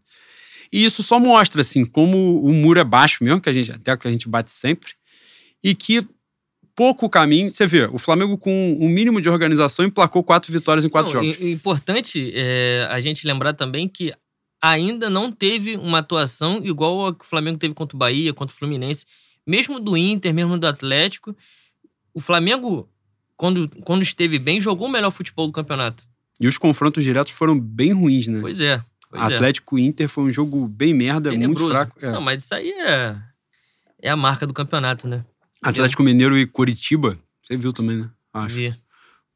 [0.71, 3.95] E isso só mostra, assim, como o muro é baixo mesmo, que a gente, até
[3.95, 4.93] que a gente bate sempre,
[5.63, 6.07] e que
[6.75, 7.49] pouco caminho.
[7.49, 11.13] Você vê, o Flamengo com o um mínimo de organização emplacou quatro vitórias em quatro
[11.13, 11.41] não, jogos.
[11.41, 14.13] É importante é, a gente lembrar também que
[14.61, 18.53] ainda não teve uma atuação igual a que o Flamengo teve contra o Bahia, contra
[18.53, 19.05] o Fluminense,
[19.45, 21.35] mesmo do Inter, mesmo do Atlético.
[22.15, 22.89] O Flamengo,
[23.35, 26.05] quando, quando esteve bem, jogou o melhor futebol do campeonato.
[26.39, 28.39] E os confrontos diretos foram bem ruins, né?
[28.39, 28.81] Pois é.
[29.09, 29.81] Pois Atlético é.
[29.81, 31.65] Inter foi um jogo bem merda, Tenebroso.
[31.65, 31.97] muito fraco.
[32.01, 32.11] É.
[32.11, 33.17] Não, mas isso aí é,
[34.01, 35.25] é a marca do campeonato, né?
[35.61, 38.09] Atlético Mineiro e Coritiba, você viu também, né?
[38.33, 38.55] Acho.
[38.55, 38.75] Vi.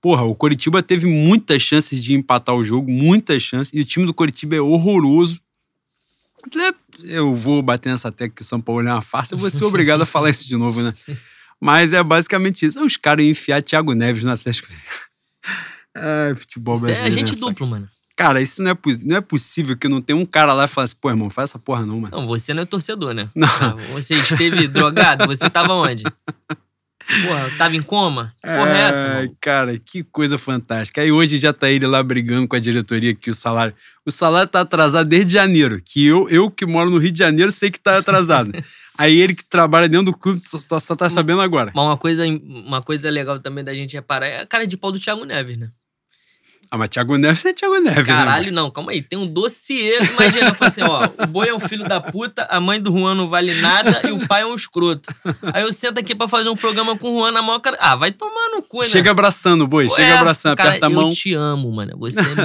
[0.01, 4.05] Porra, o Coritiba teve muitas chances de empatar o jogo, muitas chances, e o time
[4.05, 5.41] do Coritiba é horroroso.
[7.03, 9.63] Eu vou bater nessa tecla que o São Paulo é uma farsa, eu vou ser
[9.65, 10.93] obrigado a falar isso de novo, né?
[11.61, 12.83] Mas é basicamente isso.
[12.83, 14.67] Os caras iam enfiar Thiago Neves no Atlético
[15.95, 17.15] Ai, futebol Isso brasileiro.
[17.15, 17.89] é gente duplo, mano.
[18.15, 20.85] Cara, isso não é, não é possível que não tenha um cara lá e fale
[20.85, 22.15] assim, pô, irmão, faz essa porra não, mano.
[22.17, 23.29] Não, você não é torcedor, né?
[23.33, 23.47] Não.
[23.47, 25.25] Ah, você esteve drogado?
[25.25, 26.03] Você tava onde?
[27.23, 28.33] Porra, tava em coma?
[28.41, 29.37] Que porra é essa, Ai, mano?
[29.41, 31.01] cara, que coisa fantástica.
[31.01, 33.73] Aí hoje já tá ele lá brigando com a diretoria que o salário.
[34.05, 35.81] O salário tá atrasado desde janeiro.
[35.83, 38.51] Que eu, eu que moro no Rio de Janeiro sei que tá atrasado.
[38.99, 41.71] Aí ele que trabalha dentro do clube só, só tá sabendo agora.
[41.73, 44.91] Mas uma coisa, uma coisa legal também da gente reparar é a cara de pau
[44.91, 45.71] do Thiago Neves, né?
[46.71, 48.03] Ah, mas Thiago Neves é Thiago Neves, né?
[48.03, 49.01] Caralho, não, calma aí.
[49.01, 49.97] Tem um dossiê.
[50.11, 53.15] Imagina, fala assim, ó, o boi é um filho da puta, a mãe do Juan
[53.15, 55.11] não vale nada e o pai é um escroto.
[55.51, 57.75] Aí eu sento aqui pra fazer um programa com o Juan na maior cara.
[57.79, 58.85] Ah, vai tomar no cu, né?
[58.85, 59.89] Chega abraçando, boi.
[59.89, 61.09] Chega é, abraçando, cara, aperta a mão.
[61.09, 61.97] Eu te amo, mano.
[61.97, 62.35] Você é meu.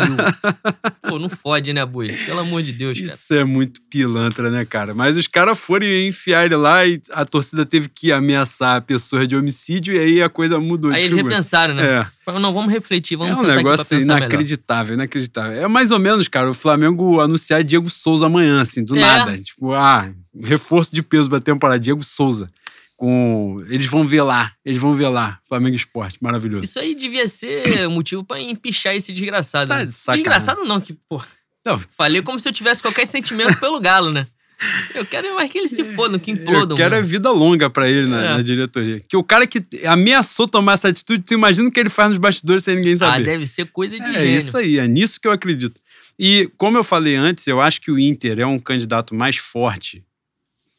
[1.07, 2.09] Pô, não fode, né, boi?
[2.25, 3.13] Pelo amor de Deus, cara.
[3.13, 4.95] Isso é muito pilantra, né, cara?
[4.95, 9.27] Mas os caras foram enfiar ele lá e a torcida teve que ameaçar a pessoa
[9.27, 11.35] de homicídio e aí a coisa mudou Aí de eles figura.
[11.35, 12.01] repensaram, né?
[12.01, 12.07] É.
[12.25, 14.14] Falaram, não, vamos refletir, vamos é um sentar aqui pra negócio pensar melhor.
[14.19, 15.63] Inacreditável, inacreditável.
[15.63, 19.01] É mais ou menos, cara, o Flamengo anunciar Diego Souza amanhã, assim, do É.
[19.01, 19.39] nada.
[19.39, 22.51] Tipo, ah, reforço de peso pra temporada, Diego Souza.
[22.97, 23.63] Com...
[23.69, 25.39] Eles vão ver lá, eles vão ver lá.
[25.49, 26.65] Flamengo Esporte, maravilhoso.
[26.65, 29.69] Isso aí devia ser motivo pra empichar esse desgraçado.
[29.69, 29.87] Tá né?
[29.87, 31.21] Desgraçado não, que, pô.
[31.67, 34.27] Não, Falei como se eu tivesse qualquer sentimento pelo Galo, né?
[34.95, 36.77] Eu quero mais que eles se fodam, que eu implodam.
[36.77, 37.09] quero é mano.
[37.09, 38.29] vida longa pra ele na, É.
[38.37, 39.01] na diretoria.
[39.09, 42.19] Que o cara que ameaçou tomar essa atitude, tu imagina o que ele faz nos
[42.19, 43.25] bastidores sem ninguém Ah, saber.
[43.25, 44.37] deve ser coisa de É gênio.
[44.39, 45.79] isso aí, é nisso que eu acredito.
[46.19, 50.03] E como eu falei antes, eu acho que o Inter é um candidato mais forte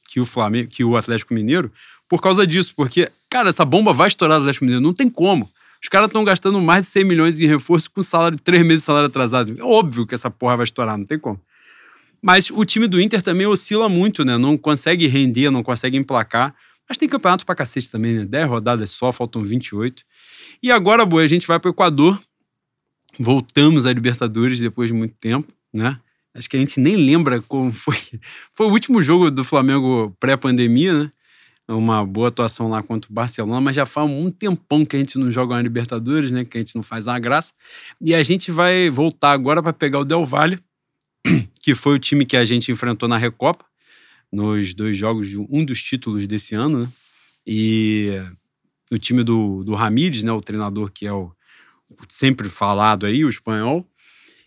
[0.10, 1.72] que o Flamengo, que o Atlético Mineiro,
[2.08, 5.50] por causa disso, porque cara, essa bomba vai estourar do Atlético Mineiro, não tem como.
[5.84, 8.86] Os caras estão gastando mais de 100 milhões em reforço com salário três meses de
[8.86, 9.54] salário atrasado.
[9.60, 11.40] É óbvio que essa porra vai estourar, não tem como.
[12.26, 14.36] Mas o time do Inter também oscila muito, né?
[14.36, 16.56] Não consegue render, não consegue emplacar.
[16.90, 18.26] Mas tem campeonato pra cacete também, né?
[18.26, 20.04] 10 rodadas só, faltam 28.
[20.64, 22.20] E agora, boa, a gente vai pro Equador.
[23.20, 26.00] Voltamos à Libertadores depois de muito tempo, né?
[26.34, 27.96] Acho que a gente nem lembra como foi.
[28.58, 31.12] Foi o último jogo do Flamengo pré-pandemia, né?
[31.68, 35.20] Uma boa atuação lá contra o Barcelona, mas já faz um tempão que a gente
[35.20, 36.44] não joga na Libertadores, né?
[36.44, 37.54] Que a gente não faz uma graça.
[38.02, 40.60] E a gente vai voltar agora para pegar o Del Valle,
[41.62, 43.66] que foi o time que a gente enfrentou na Recopa,
[44.32, 46.90] nos dois jogos de um dos títulos desse ano, né?
[47.46, 48.12] E
[48.92, 50.32] o time do, do Ramírez, né?
[50.32, 51.32] O treinador que é o
[52.10, 53.88] sempre falado aí, o espanhol.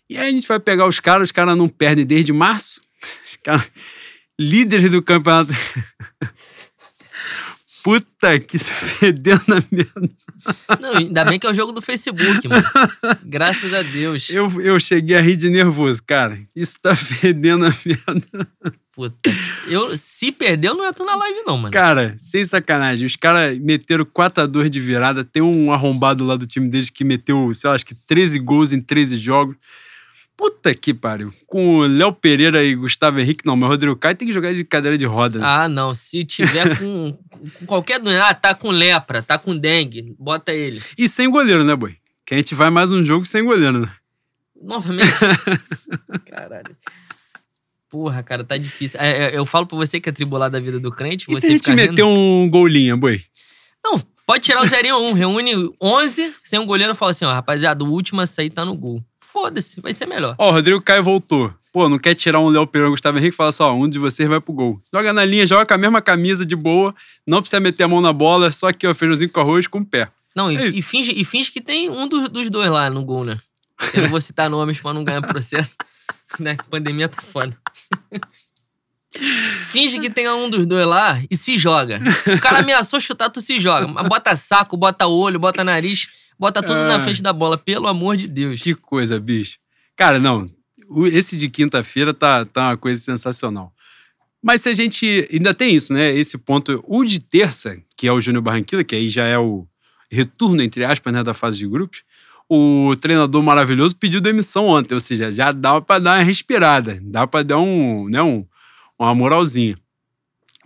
[0.09, 2.81] E aí a gente vai pegar os caras, os caras não perdem desde março.
[3.25, 3.71] Os caras,
[4.37, 5.53] líderes do campeonato.
[7.83, 10.09] Puta que se fedendo na merda.
[10.81, 12.63] Não, ainda bem que é o jogo do Facebook, mano.
[13.25, 14.29] Graças a Deus.
[14.29, 16.39] Eu, eu cheguei a rir de nervoso, cara.
[16.55, 18.47] Isso tá fedendo a merda.
[18.93, 19.29] Puta.
[19.67, 21.71] Eu, se perder, eu não entro na live, não, mano.
[21.71, 23.05] Cara, sem sacanagem.
[23.05, 25.23] Os caras meteram 4x2 de virada.
[25.23, 28.71] Tem um arrombado lá do time deles que meteu, sei lá, acho que 13 gols
[28.71, 29.55] em 13 jogos.
[30.39, 31.33] Puta que pariu.
[31.45, 34.63] Com o Léo Pereira e Gustavo Henrique, não, mas Rodrigo Caio tem que jogar de
[34.63, 35.37] cadeira de roda.
[35.37, 35.45] né?
[35.45, 35.93] Ah, não.
[35.93, 37.11] Se tiver com,
[37.59, 40.81] com qualquer doença, ah, tá com lepra, tá com dengue, bota ele.
[40.97, 41.97] E sem goleiro, né, boi?
[42.25, 43.91] Que a gente vai mais um jogo sem goleiro, né?
[44.63, 45.11] Novamente.
[46.31, 46.73] Caralho.
[47.89, 48.97] Porra, cara, tá difícil.
[48.97, 51.25] É, é, eu falo pra você que é tribulado a vida do crente.
[51.27, 51.91] E você se a gente fica rindo.
[51.91, 53.21] meter um golinha, boi?
[53.83, 57.25] Não, pode tirar o 0 1 um, reúne 11, sem um goleiro e fala assim,
[57.25, 59.03] ó, rapaziada, o último a sair tá no gol.
[59.41, 60.35] Foda-se, vai ser melhor.
[60.37, 61.53] Ó, o Rodrigo Caio voltou.
[61.71, 63.35] Pô, não quer tirar um Léo Pereira Gustavo Henrique?
[63.35, 64.81] Fala só, um de vocês vai pro gol.
[64.93, 66.93] Joga na linha, joga com a mesma camisa de boa.
[67.25, 69.85] Não precisa meter a mão na bola, só aqui, ó, feijãozinho com arroz com o
[69.85, 70.09] pé.
[70.35, 70.77] Não, e, É isso.
[70.77, 73.37] e finge, e finge que tem um dos, dos dois lá no gol, né?
[73.93, 75.75] Eu não vou citar nomes pra não ganhar processo.
[76.39, 76.57] né?
[76.69, 77.57] Pandemia tá foda.
[79.71, 81.99] Finge que tem um dos dois lá e se joga.
[82.27, 83.87] O cara ameaçou chutar, tu se joga.
[83.87, 86.07] Mas bota saco, bota olho, bota nariz,
[86.39, 87.03] bota tudo na Ah.
[87.03, 88.61] frente da bola, pelo amor de Deus.
[88.61, 89.57] Que coisa, bicho.
[89.95, 90.49] Cara, não.
[91.11, 93.73] Esse de quinta-feira tá, tá uma coisa sensacional.
[94.41, 95.27] Mas se a gente.
[95.31, 96.15] Ainda tem isso, né?
[96.15, 96.83] Esse ponto.
[96.87, 99.67] O de terça, que é o Júnior Barranquilla, que aí já é o
[100.09, 102.03] retorno, entre aspas, né, da fase de grupos,
[102.49, 107.27] o treinador maravilhoso pediu demissão ontem, ou seja, já dá para dar uma respirada, dá
[107.27, 108.43] para dar um, né, um,
[108.97, 109.77] uma moralzinha.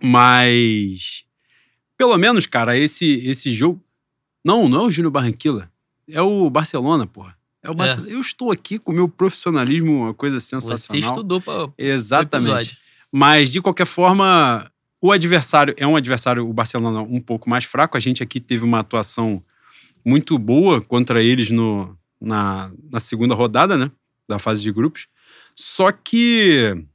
[0.01, 1.23] Mas,
[1.97, 3.81] pelo menos, cara, esse, esse jogo.
[4.43, 5.71] Não, não é o Júnior Barranquilla,
[6.07, 7.37] é o Barcelona, porra.
[7.61, 8.11] É o Barcelona.
[8.11, 8.15] É.
[8.15, 10.77] Eu estou aqui com o meu profissionalismo, uma coisa sensacional.
[10.77, 12.77] Você estudou para Exatamente.
[13.09, 17.95] Mas, de qualquer forma, o adversário é um adversário, o Barcelona, um pouco mais fraco.
[17.95, 19.41] A gente aqui teve uma atuação
[20.03, 23.91] muito boa contra eles no, na, na segunda rodada, né?
[24.27, 25.07] Da fase de grupos.
[25.55, 26.85] Só que.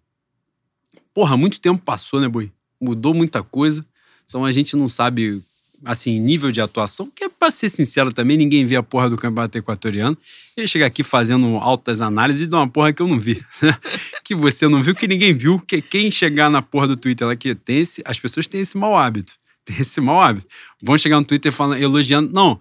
[1.14, 2.52] Porra, muito tempo passou, né, Boi?
[2.80, 3.86] Mudou muita coisa.
[4.28, 5.42] Então a gente não sabe,
[5.84, 9.16] assim, nível de atuação, que é pra ser sincero também, ninguém vê a porra do
[9.16, 10.16] campeonato equatoriano.
[10.56, 13.42] Ele chega aqui fazendo altas análises de uma porra que eu não vi.
[14.24, 15.58] que você não viu, que ninguém viu.
[15.60, 18.76] Que quem chegar na porra do Twitter lá que tem esse, as pessoas têm esse
[18.76, 19.34] mau hábito.
[19.64, 20.46] Tem esse mau hábito.
[20.82, 22.32] Vão chegar no Twitter falando, elogiando.
[22.32, 22.58] Não,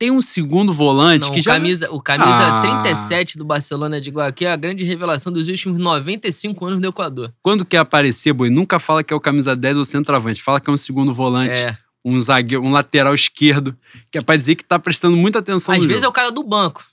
[0.00, 1.52] tem um segundo volante não, que o já.
[1.52, 2.82] Camisa, o camisa ah.
[2.82, 7.32] 37 do Barcelona de Guayaquil é a grande revelação dos últimos 95 anos do Equador.
[7.42, 10.42] Quando quer aparecer, boi, nunca fala que é o camisa 10 ou centroavante.
[10.42, 11.58] Fala que é um segundo volante.
[11.58, 11.76] É.
[12.04, 13.76] Um zagueiro, um lateral esquerdo,
[14.10, 16.06] que é pra dizer que tá prestando muita atenção Às no vezes jogo.
[16.06, 16.84] é o cara do banco.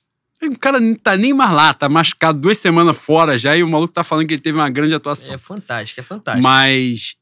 [0.43, 3.69] O cara não tá nem mais lá, tá machucado duas semanas fora já e o
[3.69, 5.33] maluco tá falando que ele teve uma grande atuação.
[5.33, 6.43] É fantástico, é fantástico.
[6.43, 7.15] Mas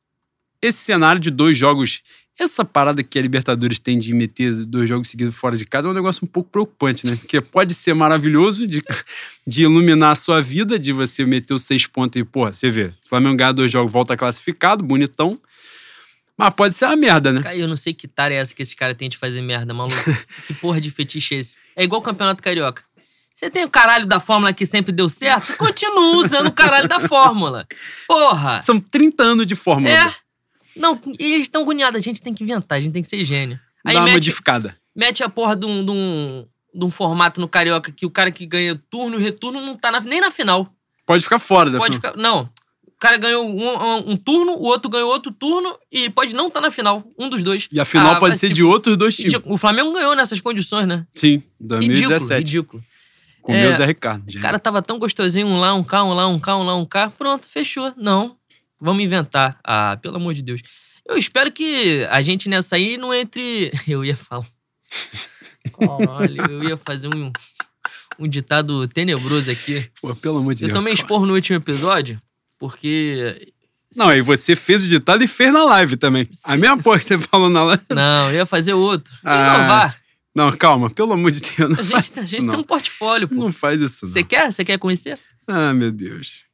[0.62, 2.02] esse cenário de dois jogos,
[2.38, 5.92] essa parada que a Libertadores tem de meter dois jogos seguidos fora de casa é
[5.92, 7.16] um negócio um pouco preocupante, né?
[7.16, 8.84] Porque pode ser maravilhoso de,
[9.48, 12.92] de iluminar a sua vida, de você meter os seis pontos e, pô, você vê,
[13.08, 15.40] Flamengo ganha dois jogos, volta classificado, bonitão.
[16.38, 17.42] Mas pode ser uma merda, né?
[17.42, 19.74] Cara, eu não sei que tara é essa que esses caras têm de fazer merda,
[19.74, 19.96] maluco.
[20.46, 21.58] que porra de fetiche é esse?
[21.76, 22.84] É igual o Campeonato Carioca.
[23.34, 25.58] Você tem o caralho da fórmula que sempre deu certo?
[25.58, 27.68] Continua usando o caralho da fórmula.
[28.08, 28.62] Porra!
[28.62, 29.94] São 30 anos de fórmula.
[29.94, 30.14] É.
[30.76, 32.00] Não, eles estão agoniados.
[32.00, 33.60] A gente tem que inventar, a gente tem que ser gênio.
[33.86, 34.76] Aí Dá uma mete, modificada.
[34.96, 38.32] Mete a porra de um, de, um, de um formato no Carioca que o cara
[38.32, 40.74] que ganha turno e retorno não tá na, nem na final.
[41.06, 42.14] Pode ficar fora da Pode final.
[42.14, 42.22] ficar.
[42.22, 42.50] Não.
[43.06, 46.48] O cara ganhou um, um, um, turno, o outro ganhou outro turno e pode não
[46.48, 47.04] estar tá na final.
[47.20, 47.68] Um dos dois.
[47.72, 49.40] E a final ah, pode ser de outros dois times.
[49.46, 51.06] O Flamengo ganhou nessas condições, né?
[51.16, 52.40] Sim, 2017.
[52.40, 52.84] Ridículo, ridículo.
[53.44, 54.28] Com o é, meu Zé Ricardo.
[54.28, 56.76] O cara tava tão gostosinho, um lá, um cá, um lá, um cá, um lá,
[56.76, 57.12] um cá.
[57.12, 57.94] Pronto, fechou.
[57.96, 58.36] Não.
[58.82, 59.60] Vamos inventar.
[59.64, 60.62] Ah, pelo amor de Deus.
[61.08, 63.72] Eu espero que a gente nessa aí não entre.
[63.88, 64.48] Eu ia falar.
[65.78, 67.32] Olha, eu ia fazer um,
[68.20, 69.90] um ditado tenebroso aqui.
[70.00, 70.76] Pô, pelo amor de eu Deus.
[70.76, 72.22] Eu tomei expor no último episódio,
[72.60, 73.54] porque.
[73.96, 76.26] Não, aí você fez o ditado e fez na live também.
[76.26, 76.40] Sim.
[76.44, 77.84] A mesma porra que você falou na live.
[77.90, 79.14] Não, eu ia fazer outro.
[79.24, 79.98] Ah, inovar.
[80.36, 81.70] Não, calma, pelo amor de Deus.
[81.70, 83.36] Não a gente, a gente tem um portfólio, pô.
[83.36, 84.12] Não faz isso, não.
[84.12, 84.52] Você quer?
[84.52, 85.18] Você quer conhecer?
[85.48, 86.45] Ah, meu Deus.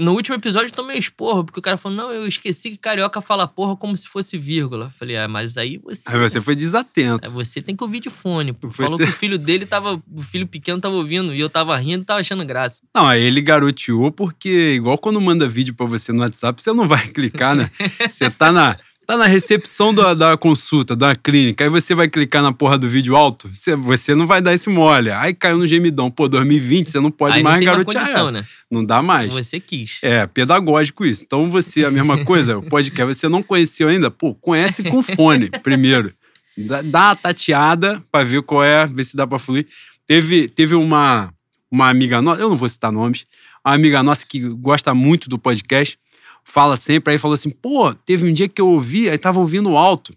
[0.00, 3.20] No último episódio eu tomei esporro, porque o cara falou: não, eu esqueci que carioca
[3.20, 4.86] fala porra como se fosse vírgula.
[4.86, 6.02] Eu falei, ah, mas aí você.
[6.06, 7.28] Aí você foi desatento.
[7.28, 8.52] Aí você tem que ouvir de fone.
[8.52, 8.70] Pô.
[8.70, 10.02] Falou que o filho dele tava.
[10.10, 12.80] O filho pequeno tava ouvindo e eu tava rindo e tava achando graça.
[12.94, 16.88] Não, aí ele garoteou, porque igual quando manda vídeo pra você no WhatsApp, você não
[16.88, 17.70] vai clicar, né?
[18.08, 22.42] você tá na tá na recepção da, da consulta, da clínica, aí você vai clicar
[22.42, 25.10] na porra do vídeo alto, você, você não vai dar esse mole.
[25.10, 26.10] Aí caiu no gemidão.
[26.10, 28.32] Pô, 2020, você não pode aí mais não garotear condição, essa.
[28.32, 28.44] Né?
[28.70, 29.32] Não dá mais.
[29.32, 30.00] Você quis.
[30.02, 31.22] É, pedagógico isso.
[31.24, 34.10] Então você, a mesma coisa, o podcast, você não conheceu ainda?
[34.10, 36.12] Pô, conhece com fone primeiro.
[36.58, 39.66] Dá, dá uma tateada pra ver qual é, ver se dá pra fluir.
[40.06, 41.32] Teve, teve uma,
[41.70, 43.24] uma amiga nossa, eu não vou citar nomes,
[43.64, 45.98] uma amiga nossa que gosta muito do podcast,
[46.46, 49.76] fala sempre, aí falou assim: pô, teve um dia que eu ouvi, aí tava ouvindo
[49.76, 50.14] alto,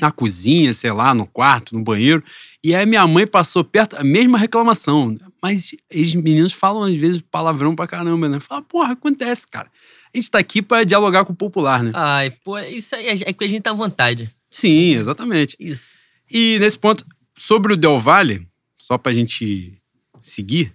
[0.00, 2.24] na cozinha, sei lá, no quarto, no banheiro,
[2.62, 5.14] e aí minha mãe passou perto, a mesma reclamação.
[5.40, 8.40] Mas eles meninos falam às vezes palavrão pra caramba, né?
[8.40, 9.70] Fala, porra, acontece, cara.
[10.12, 11.92] A gente tá aqui pra dialogar com o popular, né?
[11.94, 14.30] Ai, pô, isso aí é que a gente tá à vontade.
[14.48, 15.54] Sim, exatamente.
[15.60, 16.00] Isso.
[16.30, 17.04] E nesse ponto,
[17.36, 19.76] sobre o Del Valle, só pra gente
[20.22, 20.72] seguir,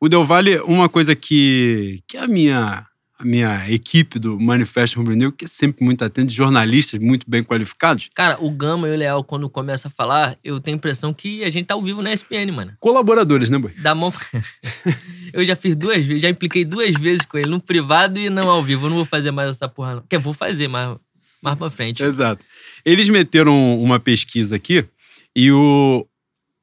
[0.00, 2.86] o Del Valle, uma coisa que, que a minha
[3.18, 7.42] a minha equipe do Manifesto Rubro Negro, que é sempre muito atento, jornalistas muito bem
[7.42, 8.08] qualificados.
[8.14, 11.42] Cara, o Gama e o Leal, quando começa a falar, eu tenho a impressão que
[11.42, 12.74] a gente tá ao vivo na ESPN, mano.
[12.78, 13.72] Colaboradores, né, boy?
[13.78, 14.12] Da mão.
[15.32, 18.48] eu já fiz duas vezes, já impliquei duas vezes com ele, no privado e não
[18.48, 18.86] ao vivo.
[18.86, 20.02] Eu não vou fazer mais essa porra, não.
[20.08, 20.96] Quer, vou fazer, mas
[21.42, 22.02] mais pra frente.
[22.02, 22.44] Exato.
[22.84, 24.84] Eles meteram uma pesquisa aqui
[25.34, 26.06] e o,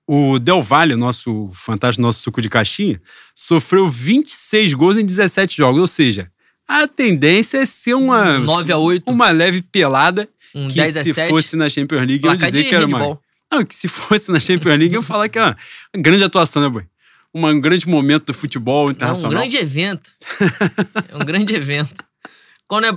[0.07, 3.01] o Del Valle, nosso fantástico, nosso suco de caixinha,
[3.33, 6.31] sofreu 26 gols em 17 jogos, ou seja,
[6.67, 9.09] a tendência é ser uma 9 a 8.
[9.09, 11.29] uma leve pelada um que 10 a se 7.
[11.29, 13.19] fosse na Champions League eu dizer que era uma
[13.51, 15.55] não, que se fosse na Champions League eu ia falar que é uma
[15.97, 16.85] grande atuação, né, boy?
[17.33, 19.31] Um grande momento do futebol internacional.
[19.31, 20.09] É um grande evento.
[21.11, 21.93] é um grande evento.
[22.67, 22.91] Quando é...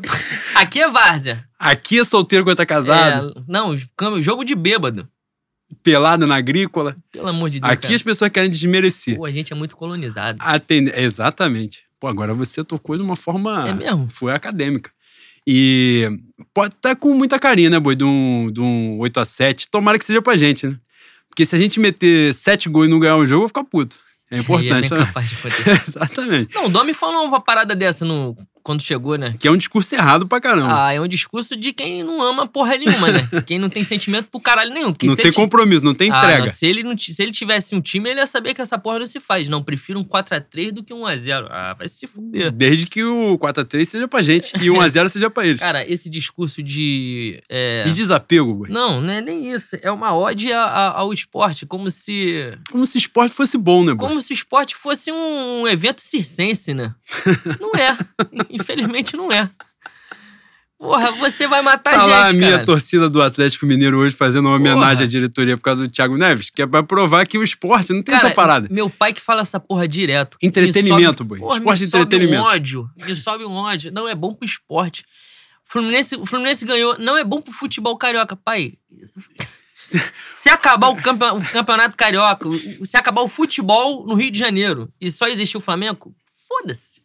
[0.54, 1.44] Aqui é várzea.
[1.58, 3.76] Aqui é solteiro quando tá casado, É, não,
[4.22, 5.08] jogo de bêbado.
[5.82, 6.96] pelado na agrícola.
[7.10, 7.72] Pelo amor de Deus.
[7.72, 9.16] Aqui as pessoas querem desmerecer.
[9.16, 10.38] Pô, a gente é muito colonizado.
[10.40, 11.82] Atende- Exatamente.
[12.00, 13.68] Pô, agora você tocou de uma forma.
[13.68, 14.08] É mesmo?
[14.10, 14.90] Foi acadêmica.
[15.46, 16.06] E
[16.52, 17.96] pode estar com muita carinha, né, boi?
[17.96, 19.66] De um, de um 8x7.
[19.70, 20.78] Tomara que seja pra gente, né?
[21.28, 23.64] Porque se a gente meter 7 gols e não ganhar um jogo, eu vou ficar
[23.64, 23.96] puto.
[24.30, 25.06] É importante, é bem né?
[25.06, 25.70] capaz de acontecer.
[25.88, 26.54] Exatamente.
[26.54, 29.34] Não, o Domi falou uma parada dessa no, quando chegou, né?
[29.38, 30.84] Que é um discurso errado pra caramba.
[30.86, 33.28] Ah, é um discurso de quem não ama porra nenhuma, né?
[33.46, 34.92] quem não tem sentimento pro caralho nenhum.
[34.92, 36.42] Porque não tem compromisso, não tem Ah, entrega.
[36.42, 38.98] não, se, ele não, se ele tivesse um time, ele ia saber que essa porra
[38.98, 39.48] não se faz.
[39.48, 41.46] Não, prefiro um 4x3 do que um 1x0.
[41.50, 42.50] Ah, vai se fuder.
[42.52, 45.60] Desde que o 4x3 seja pra gente e o 1x0 seja pra eles.
[45.60, 47.42] Cara, esse discurso de.
[47.48, 48.68] é, De desapego, boi.
[48.70, 49.76] Não, não é nem isso.
[49.82, 51.66] É uma ode a- a- ao esporte.
[51.66, 52.52] Como se.
[52.70, 54.08] Como se esporte fosse bom, né, boi?
[54.08, 56.94] Como se o esporte fosse um evento circense, né?
[57.60, 57.96] Não é.
[58.60, 59.48] Infelizmente não é.
[60.78, 62.64] Porra, você vai matar Tá gente, lá a minha cara.
[62.64, 65.04] torcida do Atlético Mineiro hoje fazendo uma homenagem Porra.
[65.04, 68.00] à diretoria por causa do Thiago Neves, que é pra provar que o esporte não
[68.00, 68.68] tem Cara, essa parada.
[68.70, 70.38] Meu pai que fala essa porra direto.
[70.40, 71.38] Entretenimento, Me boi.
[71.40, 72.36] Porra, Esporte me entretenimento.
[72.44, 72.90] Sobe um ódio.
[73.04, 73.90] Me sobe um ódio.
[73.92, 75.04] Não é bom pro esporte.
[75.68, 76.96] O Fluminense, o Fluminense ganhou.
[76.96, 78.74] Não é bom pro futebol carioca, pai.
[80.30, 82.46] Se acabar o, campe- o campeonato carioca,
[82.84, 86.14] se acabar o futebol no Rio de Janeiro e só existir o Flamengo,
[86.46, 86.97] foda-se.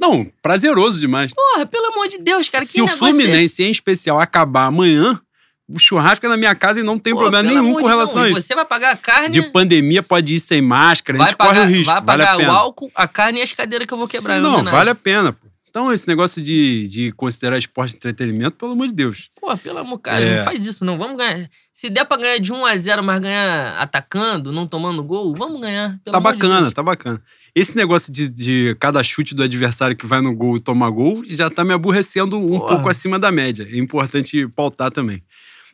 [0.00, 1.32] Não, prazeroso demais.
[1.32, 2.64] Porra, pelo amor de Deus, cara.
[2.64, 2.88] Se que o é?
[2.88, 5.20] Fluminense, em especial, acabar amanhã,
[5.68, 8.22] o churrasco é na minha casa e não tem Pô, problema nenhum com de relação
[8.22, 8.40] a isso.
[8.40, 11.50] Você vai pagar a carne, De pandemia pode ir sem máscara, a vai gente pagar,
[11.54, 11.92] corre o risco.
[11.92, 14.38] vai pagar a o álcool, a carne e as cadeiras que eu vou quebrar.
[14.38, 15.46] em não, vale a pena, pô.
[15.68, 19.30] Então, esse negócio de, de considerar esporte entretenimento, pelo amor de Deus.
[19.40, 20.38] Pô, pelo amor, cara, É.
[20.38, 20.98] não faz isso não.
[20.98, 21.48] Vamos ganhar.
[21.72, 25.60] Se der pra ganhar de 1 a 0 mas ganhar atacando, não tomando gol, vamos
[25.60, 25.96] ganhar.
[26.04, 26.72] tá de bacana, Deus.
[26.72, 27.22] tá bacana.
[27.54, 31.22] Esse negócio de, de cada chute do adversário que vai no gol e toma gol
[31.24, 32.74] já tá me aborrecendo um Porra.
[32.74, 33.66] pouco acima da média.
[33.70, 35.22] É importante pautar também.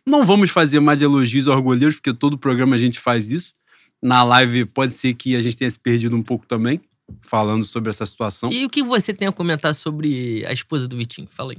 [0.07, 3.55] Não vamos fazer mais elogios goleiros, porque todo programa a gente faz isso.
[4.03, 6.81] Na live pode ser que a gente tenha se perdido um pouco também,
[7.23, 8.53] falando sobre essa situação.
[8.53, 11.29] E o que você tem a comentar sobre a esposa do Vitinho?
[11.31, 11.59] Fala aí.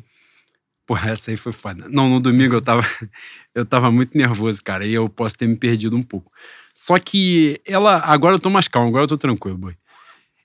[0.85, 1.87] Porra, essa aí foi foda.
[1.89, 2.81] Não, no domingo eu tava,
[3.53, 6.31] eu tava muito nervoso, cara, e eu posso ter me perdido um pouco.
[6.73, 7.99] Só que ela.
[8.05, 9.75] Agora eu tô mais calmo, agora eu tô tranquilo, boy.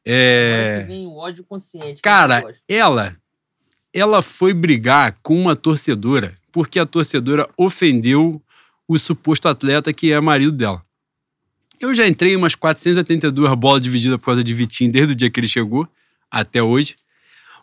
[0.04, 0.84] É.
[0.86, 2.00] Vem o ódio consciente.
[2.02, 3.16] Cara, ela.
[3.94, 8.40] Ela foi brigar com uma torcedora porque a torcedora ofendeu
[8.86, 10.82] o suposto atleta que é marido dela.
[11.80, 15.30] Eu já entrei em umas 482 bolas divididas por causa de Vitinho desde o dia
[15.30, 15.88] que ele chegou
[16.30, 16.94] até hoje.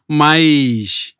[0.08, 1.14] Mas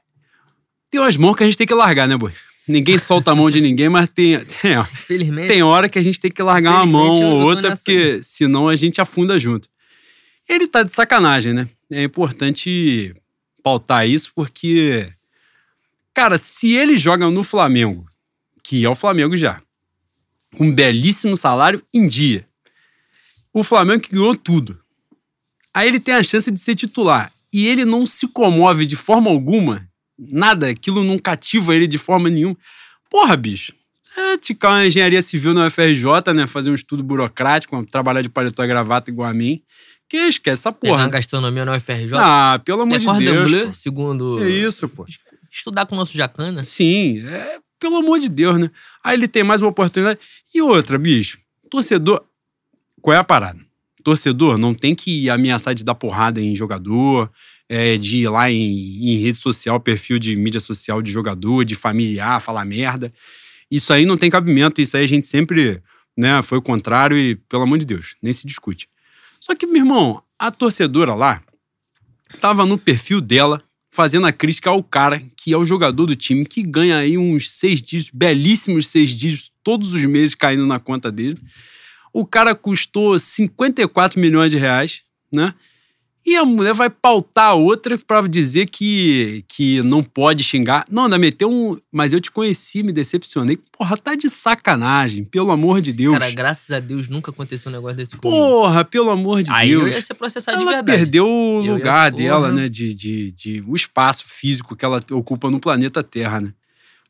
[0.90, 2.34] tem umas mãos que a gente tem que largar, né, boi?
[2.68, 6.30] Ninguém solta a mão de ninguém, mas tem, tem, tem hora que a gente tem
[6.30, 9.68] que largar uma mão ou outra, porque senão a gente afunda junto.
[10.50, 11.70] Ele tá de sacanagem, né?
[11.92, 13.16] É importante
[13.64, 15.08] pautar isso, porque,
[16.12, 18.10] cara, se ele joga no Flamengo,
[18.64, 19.62] que é o Flamengo já,
[20.58, 22.48] com um belíssimo salário em dia,
[23.54, 24.82] o Flamengo que ganhou tudo,
[25.72, 29.30] aí ele tem a chance de ser titular e ele não se comove de forma
[29.30, 29.88] alguma,
[30.18, 32.58] nada, aquilo não cativa ele de forma nenhuma.
[33.10, 33.74] Porra, bicho.
[34.18, 36.48] É ticar uma engenharia civil na UFRJ, né?
[36.48, 39.62] Fazer um estudo burocrático, trabalhar de paletó e gravata igual a mim.
[40.10, 41.04] Que esquece essa Pegar porra.
[41.06, 42.14] uma gastronomia na UFRJ.
[42.16, 43.50] Ah, pelo amor é de Deus.
[43.52, 44.44] bleu, segundo.
[44.44, 45.06] É isso, pô.
[45.52, 46.64] Estudar com o nosso Jacana.
[46.64, 48.72] Sim, é, pelo amor de Deus, né?
[49.04, 50.20] Aí ele tem mais uma oportunidade.
[50.54, 51.38] E outra, bicho,
[51.70, 52.24] torcedor.
[53.02, 53.60] Qual é a parada?
[54.04, 57.32] Torcedor não tem que ameaçar de dar porrada em jogador,
[57.68, 61.76] é, de ir lá em, em rede social, perfil de mídia social de jogador, de
[61.76, 63.14] familiar, falar merda.
[63.70, 65.82] Isso aí não tem cabimento, isso aí a gente sempre
[66.18, 68.90] né, foi o contrário e, pelo amor de Deus, nem se discute.
[69.50, 71.42] Só que, meu irmão, a torcedora lá
[72.40, 76.46] tava no perfil dela fazendo a crítica ao cara que é o jogador do time
[76.46, 81.12] que ganha aí uns seis dígitos, belíssimos seis dígitos, todos os meses caindo na conta
[81.12, 81.40] dele.
[82.14, 85.56] O cara custou 54 milhões de reais, né?
[86.30, 90.86] E a mulher vai pautar a outra pra dizer que, que não pode xingar.
[90.92, 91.76] Não, ainda meteu um.
[91.92, 93.58] Mas eu te conheci, me decepcionei.
[93.76, 96.16] Porra, tá de sacanagem, pelo amor de Deus.
[96.16, 98.30] Cara, graças a Deus nunca aconteceu um negócio desse comigo.
[98.38, 99.96] Porra, pelo amor de Aí eu Deus.
[99.96, 101.00] ia ser processado de Ela verdade.
[101.00, 102.24] perdeu o Eu lugar porra.
[102.24, 102.70] dela, né?
[102.70, 106.54] De, de, de, o espaço físico que ela ocupa no planeta Terra, né?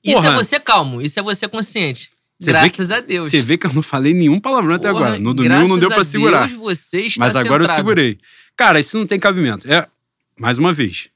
[0.01, 0.38] Isso é Porra.
[0.38, 2.09] você calmo, isso é você consciente.
[2.39, 3.28] Você graças a Deus.
[3.30, 5.20] Você vê que eu não falei nenhum palavrão até Porra, agora.
[5.20, 6.47] No domingo não deu graças pra a segurar.
[6.47, 7.76] Deus, você está Mas agora eu centrado.
[7.82, 8.17] segurei.
[8.60, 9.72] Cara, isso não tem cabimento.
[9.72, 9.88] É,
[10.38, 11.10] mais uma vez,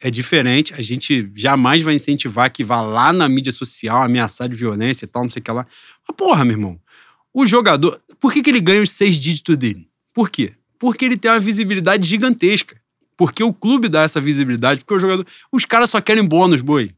[0.00, 0.74] é diferente.
[0.74, 5.06] A gente jamais vai incentivar que vá lá na mídia social ameaçar de violência e
[5.06, 5.64] tal, não sei o que lá.
[6.08, 6.80] Mas, porra, meu irmão,
[7.32, 8.02] o jogador.
[8.18, 9.88] Por que, que ele ganha os seis dígitos dele?
[10.12, 10.54] Por quê?
[10.76, 12.76] Porque ele tem uma visibilidade gigantesca.
[13.16, 15.24] Porque o clube dá essa visibilidade, porque o jogador.
[15.52, 16.90] Os caras só querem bônus, boi.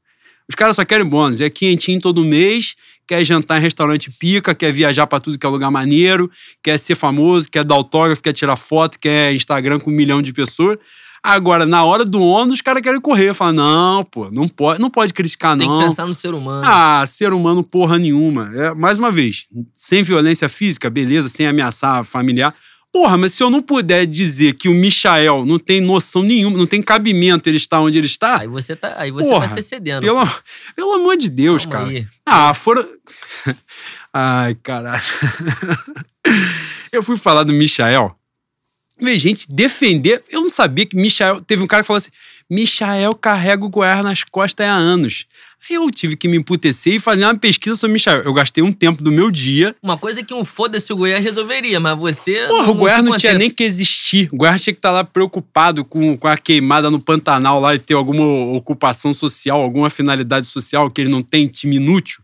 [0.49, 1.43] Os caras só querem bônus.
[1.43, 2.75] É quentinho todo mês,
[3.11, 6.31] quer jantar em restaurante pica, quer viajar para tudo que é lugar maneiro,
[6.63, 10.33] quer ser famoso, quer dar autógrafo, quer tirar foto, quer Instagram com um milhão de
[10.33, 10.79] pessoas.
[11.21, 13.35] Agora, na hora do ônibus, os caras querem correr.
[13.35, 15.81] Fala, não, pô, não pode, não pode criticar, Tem não.
[15.81, 16.63] que pensar no ser humano.
[16.65, 18.49] Ah, ser humano porra nenhuma.
[18.55, 19.45] É, mais uma vez,
[19.75, 22.55] sem violência física, beleza, sem ameaçar familiar.
[22.93, 26.67] Porra, mas se eu não puder dizer que o Michael não tem noção nenhuma, não
[26.67, 29.63] tem cabimento ele estar onde ele está, Aí você tá, aí você Porra, tá se
[29.63, 30.03] cedendo.
[30.03, 30.29] pelo,
[30.75, 31.99] pelo amor de Deus, Calma cara.
[31.99, 32.07] aí.
[32.27, 32.85] Ah, foram.
[34.13, 35.03] Ai, caralho.
[36.91, 38.15] Eu fui falar do Michael.
[39.01, 40.23] Vê, gente, defender.
[40.29, 41.41] Eu não sabia que Michael.
[41.43, 42.11] Teve um cara que falou assim:
[42.51, 45.27] Michael carrega o Goiás nas costas há anos.
[45.69, 48.23] Aí eu tive que me emputecer e fazer uma pesquisa sobre Michael.
[48.23, 49.75] Eu gastei um tempo do meu dia.
[49.83, 52.47] Uma coisa que um foda-se o Goiás resolveria, mas você.
[52.47, 54.29] Porra, o Goiás não tinha nem que existir.
[54.33, 57.79] O Goiás tinha que estar lá preocupado com, com a queimada no Pantanal lá e
[57.79, 58.25] ter alguma
[58.57, 62.23] ocupação social, alguma finalidade social que ele não tem, time inútil.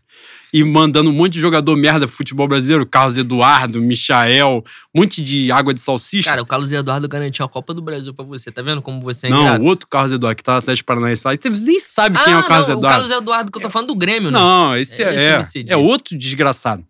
[0.57, 2.85] E mandando um monte de jogador merda pro futebol brasileiro.
[2.85, 6.29] Carlos Eduardo, Michael, um monte de água de salsicha.
[6.29, 8.51] Cara, o Carlos Eduardo garantiu a Copa do Brasil pra você.
[8.51, 9.61] Tá vendo como você é não, ingrato?
[9.61, 11.33] o outro Carlos Eduardo que tá no Atlético Paranaense lá.
[11.35, 13.05] Você nem sabe quem é Ah, o Carlos não, Eduardo.
[13.05, 14.39] O Carlos Eduardo que eu tô falando do Grêmio, né?
[14.39, 16.83] Não, esse É, é, esse é, é outro desgraçado.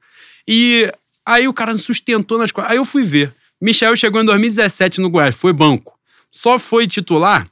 [0.48, 0.90] E
[1.26, 2.72] aí o cara sustentou nas coisas.
[2.72, 3.34] Aí eu fui ver.
[3.62, 5.98] Michel chegou em 2017 no Goiás, foi banco.
[6.32, 7.46] Só foi titular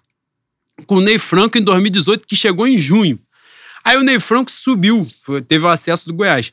[0.86, 3.20] com o Ney Franco em 2018, que chegou em junho.
[3.86, 6.51] Aí o Ney Franco subiu, foi- teve o acesso do Goiás.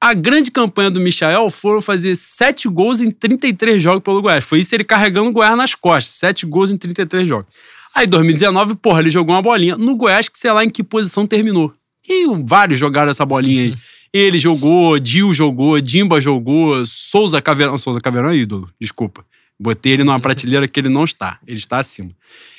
[0.00, 4.44] A grande campanha do Michael foram fazer sete gols em 33 jogos pelo Goiás.
[4.44, 6.14] Foi isso ele carregando o Goiás nas costas.
[6.14, 7.52] Sete gols em 33 jogos.
[7.94, 9.76] Aí, em 2019, porra, ele jogou uma bolinha.
[9.76, 11.74] No Goiás, que sei lá em que posição terminou.
[12.08, 13.74] E vários jogaram essa bolinha aí.
[14.12, 17.76] Ele jogou, Dil jogou, Dimba jogou, Souza Caveirão.
[17.76, 19.24] Souza Caveirão é ídolo, desculpa.
[19.58, 21.38] Botei ele numa prateleira que ele não está.
[21.46, 22.10] Ele está acima.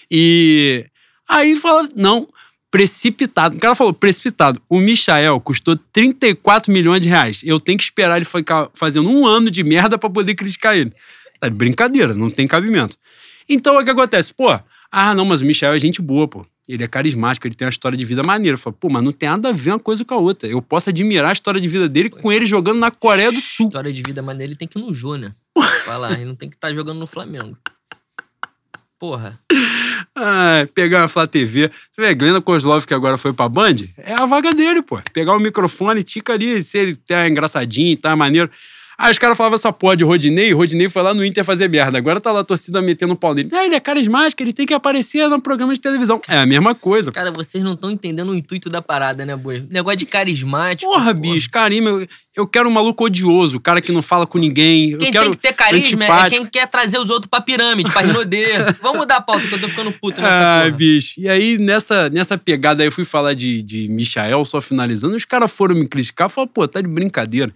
[0.09, 0.85] E
[1.27, 2.27] aí fala, não,
[2.71, 3.57] precipitado.
[3.57, 4.61] O cara falou, precipitado.
[4.69, 7.41] O Michael custou 34 milhões de reais.
[7.43, 10.93] Eu tenho que esperar ele ficar fazendo um ano de merda pra poder criticar ele.
[11.39, 12.95] Tá de brincadeira, não tem cabimento.
[13.49, 14.33] Então o que acontece?
[14.33, 14.47] Pô,
[14.91, 16.45] ah, não, mas o Michel é gente boa, pô.
[16.69, 18.53] Ele é carismático, ele tem uma história de vida maneira.
[18.55, 20.47] Eu falo, pô, mas não tem nada a ver uma coisa com a outra.
[20.47, 23.67] Eu posso admirar a história de vida dele com ele jogando na Coreia do Sul.
[23.67, 25.35] História de vida, mas ele tem que ir no Júnior.
[25.83, 27.57] Falar, ele não tem que estar jogando no Flamengo.
[29.01, 29.39] Porra.
[30.15, 31.71] Ah, pegar a Flá TV.
[31.89, 34.99] Você vê, Glenda Kozlov, que agora foi pra Band, é a vaga dele, pô.
[35.11, 38.47] Pegar o microfone, tica ali, se ele tá engraçadinho, tá maneiro.
[39.01, 41.97] Aí os caras falavam essa porra de Rodinei, Rodinei foi lá no Inter fazer merda.
[41.97, 43.49] Agora tá lá a torcida metendo um pau nele.
[43.51, 46.21] Ah, ele é carismático, ele tem que aparecer no programa de televisão.
[46.27, 47.11] É a mesma coisa.
[47.11, 49.65] Cara, vocês não estão entendendo o intuito da parada, né, boi?
[49.71, 50.91] Negócio de carismático.
[50.91, 54.37] Porra, bicho, carinho, eu, eu quero um maluco odioso, o cara que não fala com
[54.37, 54.95] ninguém.
[54.99, 56.41] Quem tem que ter carisma é antipático.
[56.43, 58.45] quem quer trazer os outros pra pirâmide, pra Rinodê.
[58.83, 60.77] Vamos mudar a pauta, que eu tô ficando puto nessa Ai, porra.
[60.77, 61.19] bicho.
[61.19, 65.25] E aí, nessa, nessa pegada aí, eu fui falar de, de Michael, só finalizando, os
[65.25, 67.51] caras foram me criticar, falaram, pô, tá de brincadeira.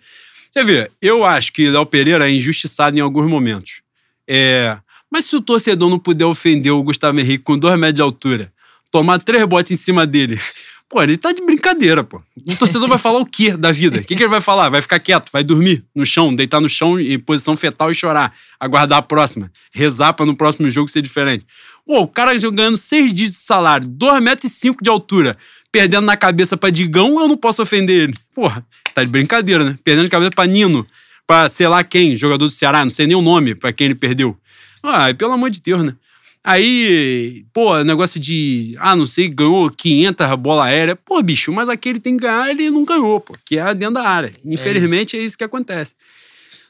[0.55, 3.81] Você vê, eu acho que Léo Pereira é injustiçado em alguns momentos.
[4.25, 4.77] É,
[5.11, 8.53] mas se o torcedor não puder ofender o Gustavo Henrique com dois metros de altura,
[8.89, 10.39] tomar três botes em cima dele,
[10.87, 12.21] pô, ele tá de brincadeira, pô.
[12.47, 13.97] O torcedor vai falar o quê da vida?
[13.97, 14.69] O que, que ele vai falar?
[14.69, 18.33] Vai ficar quieto, vai dormir no chão, deitar no chão em posição fetal e chorar,
[18.57, 21.45] aguardar a próxima, rezar pra no próximo jogo ser diferente.
[21.85, 25.37] Pô, o cara ganhando seis dígitos de salário, dois metros e cinco de altura,
[25.69, 28.13] perdendo na cabeça pra Digão, eu não posso ofender ele.
[28.33, 28.65] Porra,
[28.95, 29.77] tá de brincadeira, né?
[29.83, 30.87] Perdendo de cabeça pra Nino,
[31.27, 33.95] pra sei lá quem, jogador do Ceará, não sei nem o nome pra quem ele
[33.95, 34.37] perdeu.
[34.81, 35.95] Ah, pelo amor de Deus, né?
[36.41, 40.95] Aí, pô, negócio de, ah, não sei, ganhou 500 bola aérea.
[40.95, 44.07] Pô, bicho, mas aquele tem que ganhar, ele não ganhou, pô, que é dentro da
[44.07, 44.31] área.
[44.45, 45.95] Infelizmente é isso, que acontece.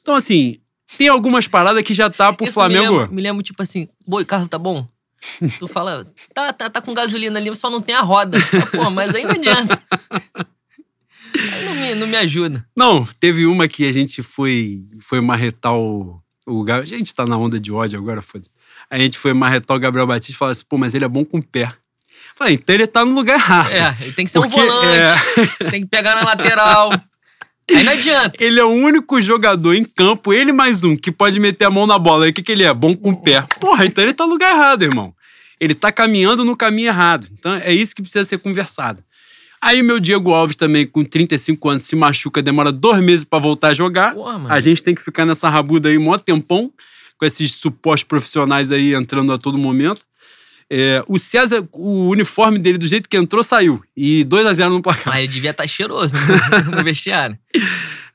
[0.01, 0.57] Então, assim,
[0.97, 3.07] tem algumas paradas que já tá pro Isso Flamengo.
[3.11, 4.87] Me lembra, tipo assim, boi, carro tá bom?
[5.59, 8.37] Tu fala, tá, tá, tá com gasolina ali, só não tem a roda.
[8.71, 9.83] Pô, mas aí não adianta.
[11.65, 12.65] Não me, não me ajuda.
[12.75, 16.65] Não, teve uma que a gente foi, foi marretar o, o.
[16.71, 18.47] A gente tá na onda de ódio agora, foda
[18.89, 21.25] A gente foi marretar o Gabriel Batista e falou assim, pô, mas ele é bom
[21.25, 21.71] com o pé.
[22.35, 23.71] Falei, então ele tá no lugar errado.
[23.71, 25.11] É, ele tem que ser Porque, um volante,
[25.71, 26.91] tem que pegar na lateral.
[27.71, 28.43] Aí não adianta.
[28.43, 31.87] Ele é o único jogador em campo, ele mais um, que pode meter a mão
[31.87, 32.25] na bola.
[32.25, 32.73] Aí o que, que ele é?
[32.73, 33.41] Bom com o pé.
[33.59, 35.13] Porra, então ele tá no lugar errado, irmão.
[35.59, 37.27] Ele tá caminhando no caminho errado.
[37.31, 39.03] Então é isso que precisa ser conversado.
[39.65, 43.69] Aí meu Diego Alves também, com 35 anos, se machuca, demora dois meses pra voltar
[43.69, 44.13] a jogar.
[44.13, 44.45] Porra.
[44.47, 46.71] A gente tem que ficar nessa rabuda aí mó tempão,
[47.17, 50.05] com esses supostos profissionais aí entrando a todo momento.
[50.69, 53.83] É, o César, o uniforme dele, do jeito que entrou, saiu.
[53.97, 55.11] E 2 a 0 no placar.
[55.11, 57.35] Mas ele devia estar cheiroso no, no vestiário.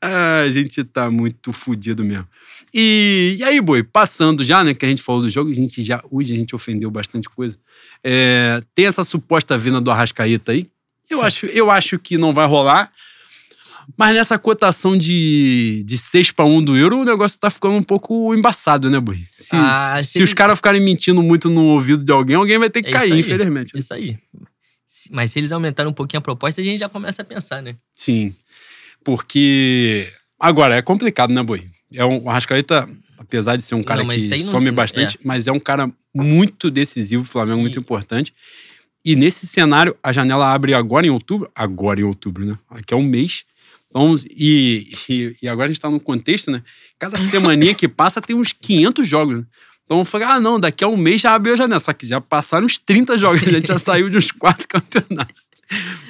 [0.00, 2.28] Ah, a gente tá muito fudido mesmo.
[2.72, 5.82] E, e aí, boi, passando já, né, que a gente falou do jogo, a gente
[5.82, 7.58] já, hoje a gente ofendeu bastante coisa.
[8.04, 10.68] É, tem essa suposta venda do Arrascaeta aí.
[11.10, 12.90] Eu acho, eu acho que não vai rolar.
[13.98, 17.82] Mas nessa cotação de, de 6 para 1 do euro, o negócio tá ficando um
[17.82, 19.18] pouco embaçado, né, Boi?
[19.32, 22.70] Se, Ah, se se os caras ficarem mentindo muito no ouvido de alguém, alguém vai
[22.70, 23.18] ter que É cair, aí.
[23.20, 23.76] infelizmente.
[23.76, 24.16] Isso aí.
[25.10, 27.74] Mas se eles aumentarem um pouquinho a proposta, a gente já começa a pensar, né?
[27.96, 28.32] Sim.
[29.02, 30.08] Porque.
[30.38, 31.66] Agora, é complicado, né, Boi?
[31.94, 32.88] É um, o Arrascaeta,
[33.18, 35.90] apesar de ser um cara Não, que aí não- some bastante, mas é um cara
[36.14, 38.32] muito decisivo, o Flamengo, muito importante.
[39.04, 41.50] E nesse cenário, a janela abre agora em outubro.
[41.54, 42.58] Agora em outubro, né?
[42.68, 43.44] Aqui é um mês.
[43.88, 46.62] Então, e, e, e agora a gente tá num contexto, né?
[46.98, 49.38] Cada semaninha que passa tem uns 500 jogos.
[49.38, 49.44] Né?
[49.84, 51.80] Então eu falei, ah, não, daqui a um mês já abriu a janela.
[51.80, 55.42] Só que já passaram uns 30 jogos, a gente já saiu de uns quatro campeonatos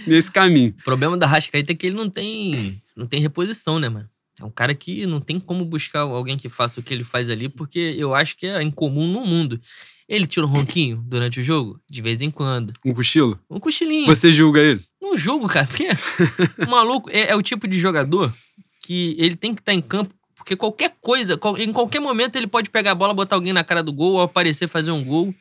[0.07, 0.74] nesse caminho.
[0.80, 4.09] O problema da Rascaeta é que ele não tem, não tem reposição, né, mano?
[4.38, 7.28] É um cara que não tem como buscar alguém que faça o que ele faz
[7.28, 9.61] ali, porque eu acho que é incomum no mundo.
[10.11, 11.80] Ele tira um ronquinho durante o jogo?
[11.88, 12.72] De vez em quando.
[12.84, 13.38] Um cochilo.
[13.48, 14.06] Um cochilinho.
[14.06, 14.80] Você julga ele?
[15.00, 15.86] Não jogo, cara, porque
[16.66, 18.34] o maluco é, é o tipo de jogador
[18.82, 22.70] que ele tem que estar em campo, porque qualquer coisa, em qualquer momento ele pode
[22.70, 25.32] pegar a bola, botar alguém na cara do gol, ou aparecer fazer um gol.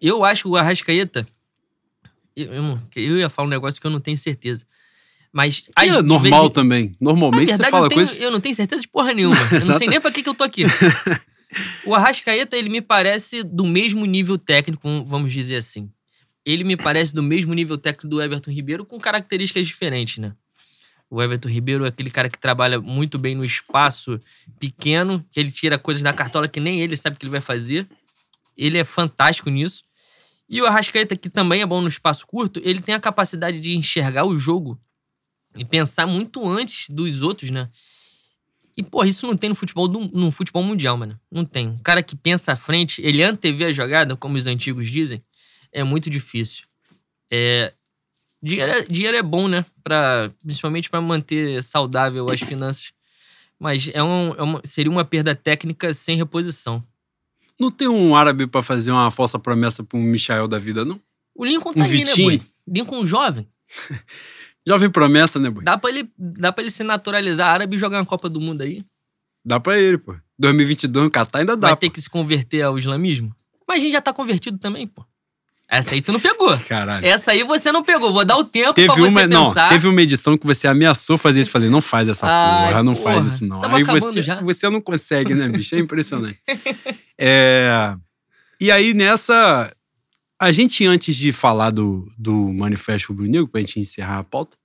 [0.00, 1.24] Eu acho que o Arrascaeta.
[2.34, 4.64] Eu, eu, eu ia falar um negócio que eu não tenho certeza.
[5.32, 5.60] Mas.
[5.60, 6.84] Que é normal vez em- também.
[7.00, 8.18] Na Normalmente verdade, você fala coisas.
[8.20, 9.36] eu não tenho certeza de porra nenhuma.
[9.52, 10.64] Eu não sei nem pra que, que eu tô aqui.
[11.84, 15.90] O Arrascaeta, ele me parece do mesmo nível técnico, vamos dizer assim.
[16.44, 20.34] Ele me parece do mesmo nível técnico do Everton Ribeiro, com características diferentes, né?
[21.08, 24.18] O Everton Ribeiro é aquele cara que trabalha muito bem no espaço
[24.58, 27.86] pequeno, que ele tira coisas da cartola que nem ele sabe que ele vai fazer.
[28.56, 29.82] Ele é fantástico nisso.
[30.48, 33.76] E o Arrascaeta, que também é bom no espaço curto, ele tem a capacidade de
[33.76, 34.80] enxergar o jogo
[35.56, 37.68] e pensar muito antes dos outros, né?
[38.76, 41.18] E, pô, isso não tem no futebol, no futebol mundial, mano.
[41.30, 41.68] Não tem.
[41.68, 45.22] Um cara que pensa à frente, ele antevê a jogada, como os antigos dizem,
[45.70, 46.64] é muito difícil.
[47.30, 47.72] É,
[48.42, 49.64] dinheiro, é, dinheiro é bom, né?
[49.84, 52.92] Pra, principalmente para manter saudável as finanças.
[53.58, 56.82] Mas é um, é uma- seria uma perda técnica sem reposição.
[57.60, 61.00] Não tem um árabe pra fazer uma falsa promessa pra um Michael da vida, não?
[61.34, 62.26] O Lincoln Um tá aí, né, Vitinho.
[62.28, 62.42] boi?
[62.66, 63.46] Lincoln jovem.
[64.66, 65.64] Jovem promessa, né, boy?
[65.64, 68.62] Dá pra, ele, dá pra ele se naturalizar árabe e jogar uma Copa do Mundo
[68.62, 68.84] aí.
[69.44, 70.14] Dá pra ele, pô.
[70.38, 71.68] 2022 no Catar ainda dá.
[71.68, 71.94] Vai ter pô.
[71.94, 73.34] que se converter ao islamismo?
[73.66, 75.04] Mas a gente já tá convertido também, pô.
[75.68, 76.54] Essa aí tu não pegou.
[76.68, 77.04] Caralho.
[77.06, 78.12] Essa aí você não pegou.
[78.12, 79.68] Vou dar o tempo Teve pra você uma, não, pensar.
[79.70, 81.50] teve uma edição que você ameaçou fazer isso.
[81.50, 83.14] Falei, não faz essa Ai, porra, não porra.
[83.14, 83.58] faz isso não.
[83.58, 84.38] Tamo aí você, já.
[84.42, 85.74] você não consegue, né, bicho?
[85.74, 86.38] É impressionante.
[87.24, 87.94] É,
[88.60, 89.72] e aí nessa,
[90.42, 94.56] a gente antes de falar do, do Manifesto Rubro Negro, pra gente encerrar a pauta,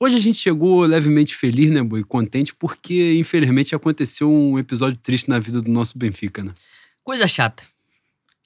[0.00, 2.02] hoje a gente chegou levemente feliz, né, boi?
[2.02, 6.52] Contente porque infelizmente aconteceu um episódio triste na vida do nosso Benfica, né?
[7.02, 7.62] Coisa chata.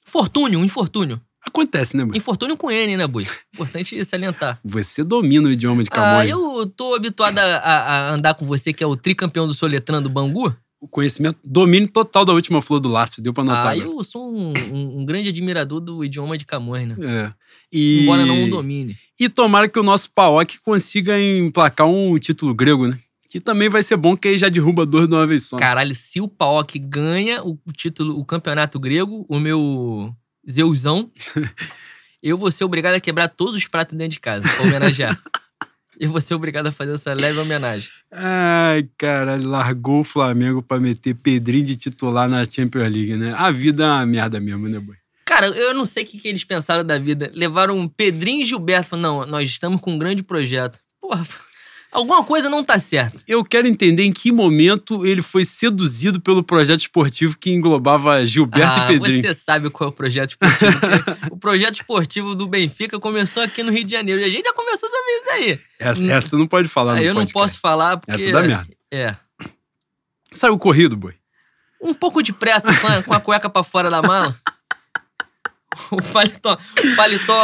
[0.07, 1.19] Infortúnio, um infortúnio.
[1.45, 2.17] Acontece, né, boi?
[2.17, 3.25] Infortúnio com N, né, Bui?
[3.53, 4.59] Importante salientar.
[4.63, 6.29] Você domina o idioma de Ah, Camões.
[6.29, 10.09] eu tô habituado a, a- a andar com você, que é o tricampeão do Soletrando
[10.09, 10.53] Bangu.
[10.81, 13.67] O conhecimento, domínio total da última flor do Lácio, deu pra notar.
[13.67, 13.85] Ah, agora.
[13.87, 16.95] eu sou um, um- um grande admirador do idioma de Camões, né?
[17.01, 17.33] É.
[17.71, 18.03] E...
[18.03, 18.95] Embora não o domine.
[19.19, 22.97] E tomara que o nosso Paok consiga emplacar um título grego, né?
[23.29, 25.57] Que também vai ser bom, que aí já derruba dois de uma vez só.
[25.57, 30.15] Caralho, se o Paok ganha o título, o campeonato grego, o meu
[30.49, 31.11] Zeusão,
[32.23, 35.21] eu vou ser obrigado a quebrar todos os pratos dentro de casa pra homenagear.
[35.99, 37.89] eu vou ser obrigado a fazer essa leve homenagem.
[38.11, 43.33] Ai, caralho, largou o Flamengo pra meter Pedrinho de titular na Champions League, né?
[43.37, 44.95] A vida é uma merda mesmo, né, boy?
[45.25, 47.31] Cara, eu não sei o que, que eles pensaram da vida.
[47.35, 48.89] Levaram um Pedrinho e Gilberto.
[48.89, 50.79] Falaram, não, nós estamos com um grande projeto.
[50.99, 51.23] Porra,
[51.91, 53.17] alguma coisa não tá certa.
[53.27, 58.81] Eu quero entender em que momento ele foi seduzido pelo projeto esportivo que englobava Gilberto
[58.81, 59.21] ah, e Pedrinho.
[59.21, 60.79] você sabe qual é o projeto esportivo.
[60.79, 64.21] porque o projeto esportivo do Benfica começou aqui no Rio de Janeiro.
[64.21, 65.59] E a gente já conversou sobre isso aí.
[65.79, 68.11] Essa, essa tu não pode falar Ah, no eu não posso falar porque...
[68.11, 68.67] Essa dá merda.
[68.91, 69.15] É.
[70.31, 71.13] Saiu corrido, boy.
[71.81, 74.35] Um pouco de pressa com a, com a cueca pra fora da mala.
[75.91, 77.39] O paletó, o paletó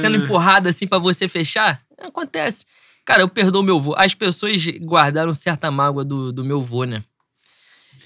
[0.00, 1.80] sendo empurrado assim pra você fechar.
[1.98, 2.64] Acontece.
[3.04, 3.94] Cara, eu perdoo meu vô.
[3.96, 7.02] As pessoas guardaram certa mágoa do, do meu vô, né?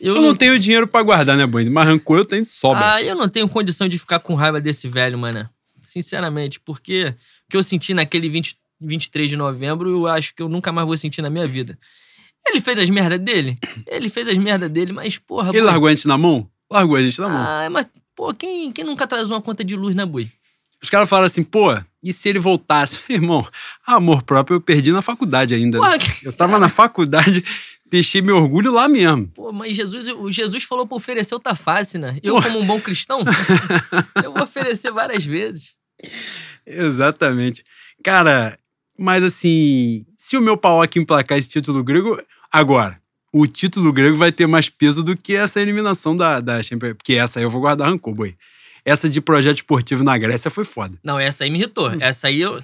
[0.00, 1.68] Eu não tenho dinheiro pra guardar, né, boy?
[1.70, 2.94] Mas rancor eu tenho de sobra.
[2.94, 5.48] Ah, eu não tenho condição de ficar com raiva desse velho, mano.
[5.82, 7.14] Sinceramente, porque
[7.46, 10.86] o que eu senti naquele 20, 23 de novembro, eu acho que eu nunca mais
[10.86, 11.78] vou sentir na minha vida.
[12.46, 13.58] Ele fez as merdas dele?
[13.86, 15.50] Ele fez as merdas dele, mas porra.
[15.50, 15.66] Ele boi.
[15.66, 16.48] largou a gente na mão?
[16.70, 17.42] Largou a gente na mão.
[17.42, 20.30] Ah, mas, pô, quem, quem nunca atrasou uma conta de luz na boi?
[20.84, 23.00] Os caras falaram assim, pô, e se ele voltasse?
[23.08, 23.48] Irmão,
[23.86, 25.80] amor próprio eu perdi na faculdade ainda.
[25.80, 25.98] né?
[25.98, 27.42] Que- Eu tava na faculdade,
[27.86, 29.28] Deixei meu orgulho lá mesmo.
[29.28, 32.18] Pô, mas Jesus, o Jesus falou pra oferecer outra face, né?
[32.22, 32.42] Eu, Pô.
[32.42, 33.20] como um bom cristão,
[34.24, 35.74] eu vou oferecer várias vezes.
[36.66, 37.64] Exatamente.
[38.02, 38.56] Cara,
[38.98, 42.20] mas assim, se o meu Paok emplacar esse título grego,
[42.50, 43.00] agora,
[43.32, 46.94] o título grego vai ter mais peso do que essa eliminação da, da Champions.
[46.94, 48.34] Porque essa aí eu vou guardar rancor, boi.
[48.84, 50.98] Essa de projeto esportivo na Grécia foi foda.
[51.02, 51.90] Não, essa aí me irritou.
[52.00, 52.58] Essa aí eu.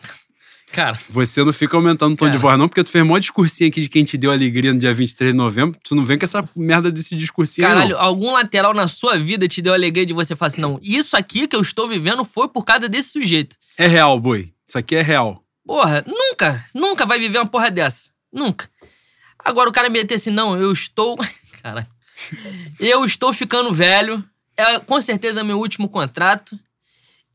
[0.72, 2.36] Cara, Você não fica aumentando o tom Cara.
[2.36, 4.78] de voz, não, porque tu fez mó discursinho aqui de quem te deu alegria no
[4.78, 5.76] dia 23 de novembro.
[5.82, 8.00] Tu não vem com essa merda desse discursinho, caralho, não.
[8.00, 11.48] algum lateral na sua vida te deu alegria de você falar assim: não, isso aqui
[11.48, 13.56] que eu estou vivendo foi por causa desse sujeito.
[13.76, 14.52] É real, boi.
[14.68, 15.42] Isso aqui é real.
[15.66, 18.10] Porra, nunca, nunca vai viver uma porra dessa.
[18.32, 18.68] Nunca.
[19.44, 21.18] Agora o cara meter assim, não, eu estou.
[21.62, 21.86] Cara.
[22.78, 24.24] Eu estou ficando velho.
[24.60, 26.58] É com certeza meu último contrato.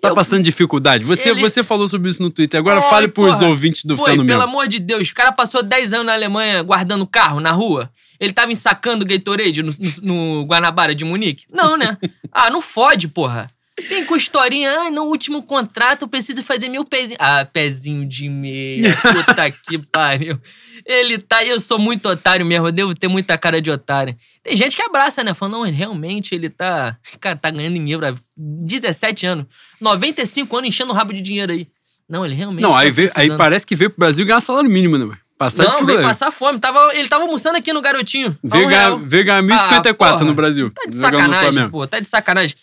[0.01, 1.03] Tá Eu- passando dificuldade.
[1.05, 2.59] Você, Ele- você falou sobre isso no Twitter.
[2.59, 3.47] Agora fale pros porra.
[3.49, 4.37] ouvintes do Foi, Fenômeno.
[4.39, 7.89] pelo amor de Deus, o cara passou 10 anos na Alemanha guardando carro na rua.
[8.19, 11.45] Ele tava ensacando Gatorade no, no, no Guanabara de Munique?
[11.51, 11.97] Não, né?
[12.31, 13.49] ah, não fode, porra.
[13.89, 17.17] Vem com historinha, ah, no último contrato eu preciso fazer meu pezinho.
[17.19, 20.39] Ah, pezinho de meia, puta que pariu.
[20.85, 24.15] Ele tá, eu sou muito otário mesmo, eu devo ter muita cara de otário.
[24.43, 25.33] Tem gente que abraça, né?
[25.33, 26.97] Falando, não, realmente ele tá.
[27.19, 29.45] Cara, tá ganhando em euro há 17 anos.
[29.81, 31.67] 95 anos enchendo o rabo de dinheiro aí.
[32.07, 32.61] Não, ele realmente.
[32.61, 35.05] Não, tá aí, veio, aí parece que veio pro Brasil ganhar salário mínimo, né?
[35.05, 35.17] mano?
[35.37, 36.59] Passar Não, veio passar fome.
[36.59, 38.37] Tava, ele tava almoçando aqui no Garotinho.
[38.41, 38.99] Veio um ganhar, real.
[38.99, 40.23] veio ganhar 1.054 Ah, porra.
[40.23, 40.71] no Brasil.
[40.71, 41.85] Tá de sacanagem, pô.
[41.85, 42.55] Tá de sacanagem.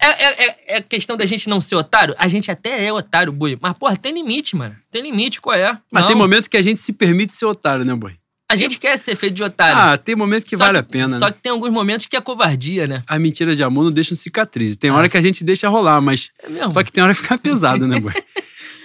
[0.00, 2.14] É, é, é, é questão da gente não ser otário?
[2.18, 3.58] A gente até é otário, boi.
[3.60, 4.74] Mas, porra, tem limite, mano.
[4.90, 5.78] Tem limite, qual é?
[5.92, 6.08] Mas Não.
[6.08, 8.12] tem momento que a gente se permite ser otário, né, boy?
[8.50, 9.76] A gente quer ser feito de otário.
[9.78, 11.32] Ah, tem momento que Só vale a pena, Só né?
[11.32, 13.02] que tem alguns momentos que é covardia, né?
[13.06, 14.76] A mentira de amor não deixa cicatriz.
[14.76, 14.94] Tem Ah.
[14.96, 16.30] hora que a gente deixa rolar, mas.
[16.42, 16.68] É mesmo.
[16.70, 18.12] Só que tem hora que fica pesado, né, boy?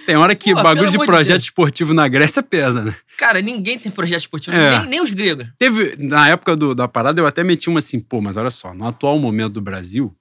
[0.06, 1.42] Tem hora que Pô, bagulho de de projeto Deus.
[1.42, 2.94] esportivo na Grécia pesa, né?
[3.18, 4.56] Cara, ninguém tem projeto esportivo.
[4.56, 4.78] É.
[4.78, 5.48] Nem, nem os gregos.
[5.58, 8.72] Teve, na época do- da parada, eu até meti uma assim, pô, mas olha só,
[8.72, 10.14] no atual momento do Brasil,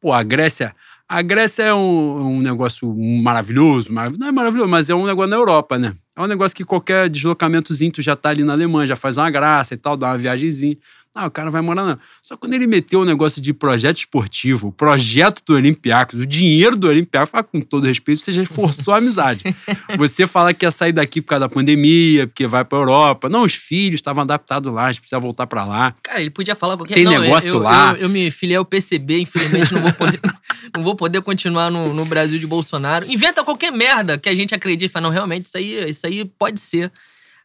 [0.00, 0.74] pô, a Grécia.
[1.08, 5.30] A Grécia é um, um negócio maravilhoso, marav- não é maravilhoso, mas é um negócio
[5.30, 5.92] na Europa, né?
[6.16, 9.30] É um negócio que qualquer deslocamentozinho tu já tá ali na Alemanha, já faz uma
[9.30, 10.76] graça e tal, dá uma viagemzinha.
[11.12, 11.98] Ah, o cara vai morar não.
[12.22, 16.78] Só quando ele meteu o negócio de projeto esportivo, o projeto do Olympiacos, o dinheiro
[16.78, 19.42] do Olympiacos, com todo respeito, você já forçou a amizade.
[19.98, 23.28] Você fala que ia sair daqui por causa da pandemia, porque vai pra Europa.
[23.28, 25.94] Não, os filhos estavam adaptados lá, a gente precisa voltar pra lá.
[26.02, 27.92] Cara, ele podia falar qualquer Tem não, eu- negócio eu, lá.
[27.92, 30.20] Eu, eu me filiei ao PCB, infelizmente não vou poder,
[30.76, 33.10] não vou poder continuar no, no Brasil de Bolsonaro.
[33.10, 34.90] Inventa qualquer merda que a gente acredite.
[34.92, 36.92] Fala, não, realmente, isso aí, isso aí pode ser.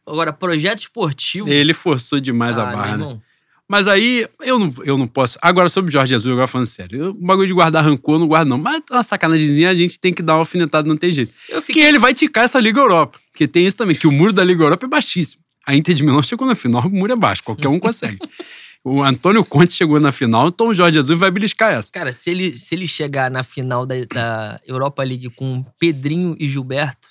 [0.06, 1.48] Agora, projeto esportivo.
[1.48, 3.20] Ele forçou demais a ah, barra, meu né?
[3.68, 5.36] Mas aí, eu não, eu não posso.
[5.42, 7.00] Agora, sobre o Jorge Jesus, agora falando sério.
[7.02, 8.58] eu- O bagulho de guardar rancor, eu não guardo, não.
[8.58, 11.34] Mas uma sacanagemzinha, a gente tem que dar uma alfinetada, não tem jeito.
[11.48, 11.82] Eu Que fiquei.
[11.84, 13.18] ele vai ticar essa Liga Europa.
[13.32, 15.42] Porque tem isso também, que o muro da Liga Europa é baixíssimo.
[15.66, 18.18] A Inter de Milão chegou na final, o muro é baixo, qualquer um consegue.
[18.84, 21.90] o Antônio Conte chegou na final, então o Jorge Jesus vai beliscar essa.
[21.90, 26.48] Cara, se ele, se ele chegar na final da, da Europa League com Pedrinho e
[26.48, 27.08] Gilberto,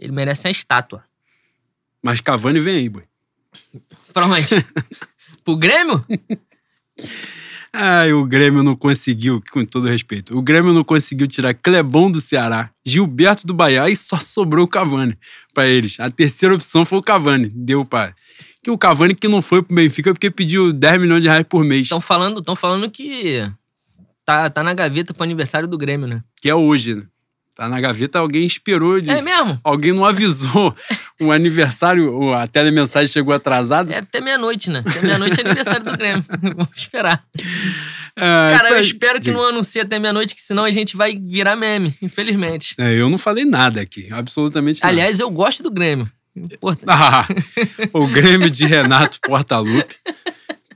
[0.00, 1.04] ele merece uma estátua.
[2.02, 3.02] Mas Cavani vem aí, boy.
[4.14, 4.46] Pra onde?
[5.46, 6.04] Pro Grêmio?
[7.72, 12.20] Ai, o Grêmio não conseguiu, com todo respeito, o Grêmio não conseguiu tirar Clebão do
[12.20, 15.16] Ceará, Gilberto do Bahia e só sobrou o Cavani
[15.54, 16.00] pra eles.
[16.00, 18.12] A terceira opção foi o Cavani, deu para.
[18.60, 21.62] Que o Cavani que não foi pro Benfica porque pediu 10 milhões de reais por
[21.64, 23.48] mês, Estão falando, tão falando que
[24.24, 26.24] tá, tá na gaveta pro aniversário do Grêmio, né?
[26.40, 27.02] que é hoje, né?
[27.56, 29.10] Tá na gaveta, alguém esperou de.
[29.10, 29.58] É mesmo?
[29.64, 30.76] Alguém não avisou
[31.18, 33.94] o aniversário, a telemensagem chegou atrasada.
[33.94, 34.84] É até meia-noite, né?
[34.86, 36.22] Até meia-noite é aniversário do Grêmio.
[36.54, 37.24] Vamos esperar.
[38.14, 41.16] Ah, Cara, eu tá- espero que não anuncie até meia-noite, que senão a gente vai
[41.16, 42.74] virar meme, infelizmente.
[42.78, 44.92] É, eu não falei nada aqui, absolutamente nada.
[44.92, 46.10] Aliás, eu gosto do Grêmio.
[46.36, 46.84] Importante.
[46.90, 47.26] Ah,
[47.94, 49.96] o Grêmio de Renato Portaluppi.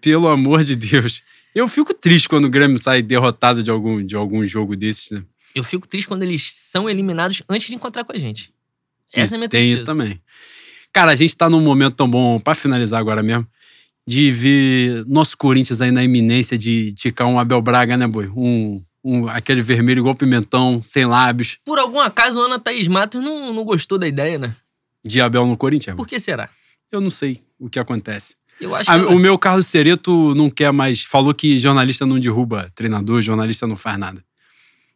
[0.00, 1.20] Pelo amor de Deus.
[1.54, 5.22] Eu fico triste quando o Grêmio sai derrotado de algum, de algum jogo desses, né?
[5.54, 8.52] Eu fico triste quando eles são eliminados antes de encontrar com a gente.
[9.12, 10.20] Essa Isso, é a minha tem isso também.
[10.92, 13.46] Cara, a gente tá num momento tão bom, pra finalizar agora mesmo,
[14.06, 18.28] de ver nosso Corinthians aí na iminência de ticar um Abel Braga, né, boi?
[18.34, 23.22] Um, um, aquele vermelho igual pimentão, sem lábios, Por algum acaso, a Ana Thaís Matos
[23.22, 24.54] não, não gostou da ideia, né?
[25.04, 25.96] de Abel no Corinthians.
[25.96, 26.50] Por que será?
[26.92, 28.34] Eu não sei o que acontece.
[28.60, 31.02] Eu acho Ah, que O meu Carlos Cereto não quer mais.
[31.02, 34.22] Falou que jornalista não derruba treinador, jornalista não faz nada.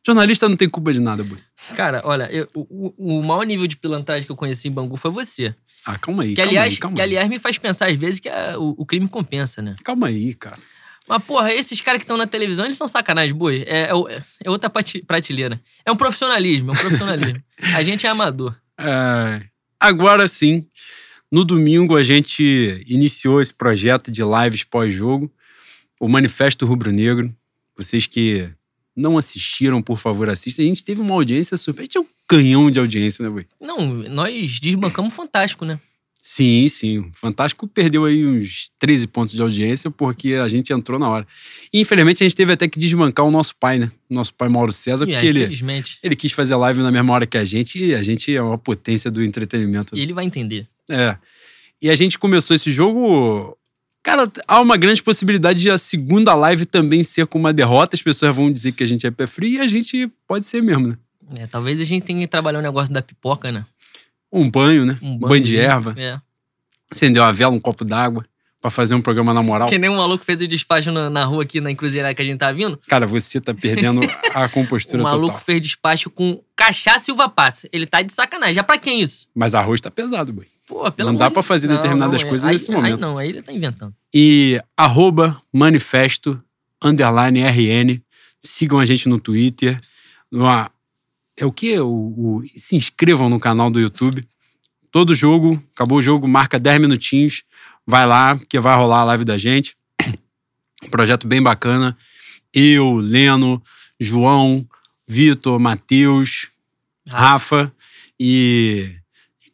[0.06, 1.38] Jornalista não tem culpa de nada, boi.
[1.74, 5.10] Cara, olha, eu- o, o- maior nível de pilantragem que eu conheci em Bangu foi
[5.10, 5.54] você.
[5.86, 6.30] Ah, calma aí.
[6.30, 7.08] Que calma aliás, aí, calma que, aí.
[7.08, 9.76] aliás me faz pensar às vezes que a- o, o crime compensa, né?
[9.84, 10.58] Calma aí, cara.
[11.08, 13.62] Mas, porra, esses caras que estão na televisão, eles são sacanagem, boi.
[13.66, 15.60] É, é é outra prate- prateleira.
[15.84, 17.42] É um profissionalismo, é um profissionalismo.
[17.76, 18.56] a gente é amador.
[18.78, 19.42] É,
[19.78, 20.66] agora sim,
[21.32, 25.30] No domingo, a gente iniciou esse projeto de lives pós-jogo,
[26.00, 27.34] o Manifesto Rubro-Negro.
[27.76, 28.48] Vocês que
[28.96, 30.62] não assistiram, por favor, assistam.
[30.62, 31.82] A gente teve uma audiência super.
[31.82, 33.46] A gente é um canhão de audiência, né, Boi?
[33.60, 35.78] Não, nós desbancamos fantástico, né?
[36.26, 36.98] Sim, sim.
[37.00, 41.26] O Fantástico perdeu aí uns 13 pontos de audiência porque a gente entrou na hora.
[41.70, 43.92] E, infelizmente, a gente teve até que desbancar o nosso pai, né?
[44.08, 47.26] Nosso pai Mauro César, E porque aí, ele, ele quis fazer live na mesma hora
[47.26, 49.94] que a gente e a gente é uma potência do entretenimento.
[49.94, 50.66] E ele vai entender.
[50.88, 51.18] É.
[51.82, 53.54] E a gente começou esse jogo.
[54.04, 57.96] Cara, há uma grande possibilidade de a segunda live também ser com uma derrota.
[57.96, 60.62] As pessoas vão dizer que a gente é pé frio e a gente pode ser
[60.62, 60.98] mesmo, né?
[61.38, 63.64] É, talvez a gente tenha que trabalhar o negócio da pipoca, né?
[64.30, 64.98] Um banho, né?
[65.00, 65.60] Um banho de banhozinho.
[65.60, 65.94] erva.
[65.96, 66.20] É.
[66.92, 68.24] Acender uma vela, um copo d'água
[68.60, 69.68] pra fazer um programa na moral.
[69.68, 72.24] Que nem um maluco fez o despacho na, na rua aqui na encruzilhada que a
[72.24, 72.78] gente tá vindo.
[72.86, 74.00] Cara, você tá perdendo
[74.34, 75.40] a O compostura maluco total.
[75.40, 77.68] fez despacho com cachaça e uva passa.
[77.72, 78.54] Ele tá de sacanagem.
[78.54, 79.26] Já pra quem isso?
[79.34, 80.46] Mas arroz tá pesado, boy.
[80.66, 82.94] Pô, pelo Não dá pra fazer Não, determinadas não, é- coisas aí- nesse momento.
[82.94, 83.94] Aí não, aí ele tá inventando.
[84.14, 86.42] E arroba manifesto
[86.82, 88.02] underline RN.
[88.42, 89.80] Sigam a gente no Twitter.
[90.30, 90.46] No,
[91.36, 91.78] é o que?
[91.80, 94.26] O, o- se inscrevam no canal do YouTube.
[94.90, 97.42] Todo jogo, acabou o jogo, marca 10 minutinhos.
[97.86, 99.76] Vai lá, que vai rolar a live da gente.
[100.82, 101.96] Um projeto bem bacana.
[102.54, 103.62] Eu, Leno,
[104.00, 104.66] João,
[105.06, 106.48] Vitor, Matheus,
[107.08, 107.72] Rafa
[108.18, 108.88] e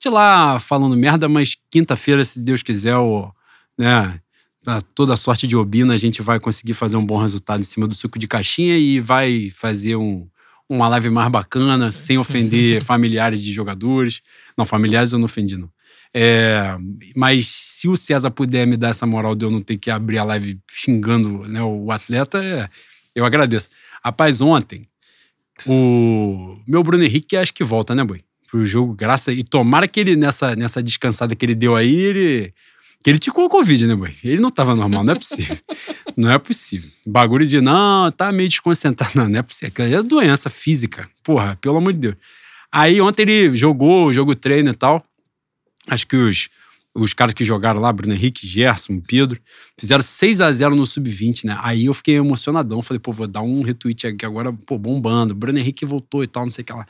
[0.01, 3.31] gente lá falando merda, mas quinta-feira, se Deus quiser, o,
[3.77, 4.19] né,
[4.65, 7.87] a toda sorte de Obina, a gente vai conseguir fazer um bom resultado em cima
[7.87, 10.27] do suco de caixinha e vai fazer um,
[10.67, 14.23] uma live mais bacana, sem ofender familiares de jogadores.
[14.57, 15.71] Não, familiares eu não ofendi, não.
[16.15, 16.77] É,
[17.15, 20.17] mas se o César puder me dar essa moral de eu não ter que abrir
[20.17, 22.69] a live xingando né, o atleta, é,
[23.15, 23.69] eu agradeço.
[24.03, 24.89] Rapaz, ontem,
[25.67, 28.25] o meu Bruno Henrique acho que volta, né, boi?
[28.51, 29.33] Pro jogo, graça.
[29.33, 32.53] E tomara que ele, nessa, nessa descansada que ele deu aí, ele.
[33.03, 34.15] Que ele ticou o Covid, né, boi?
[34.23, 35.57] Ele não tava normal, não é possível.
[36.17, 36.91] não é possível.
[37.07, 39.13] Bagulho de, não, tá meio desconcentrado.
[39.17, 39.69] Não, não é possível.
[39.69, 41.09] Aquilo é doença física.
[41.25, 42.17] Porra, pelo amor de Deus.
[42.71, 45.03] Aí ontem ele jogou, jogo treino e tal.
[45.89, 46.51] Acho que os,
[46.95, 49.41] os caras que jogaram lá, Bruno Henrique, Gerson, Pedro,
[49.79, 51.59] fizeram 6 a 0 no sub-20, né?
[51.63, 52.83] Aí eu fiquei emocionadão.
[52.83, 55.35] Falei, pô, vou dar um retweet aqui agora, pô, bombando.
[55.35, 56.87] Bruno Henrique voltou e tal, não sei o que lá.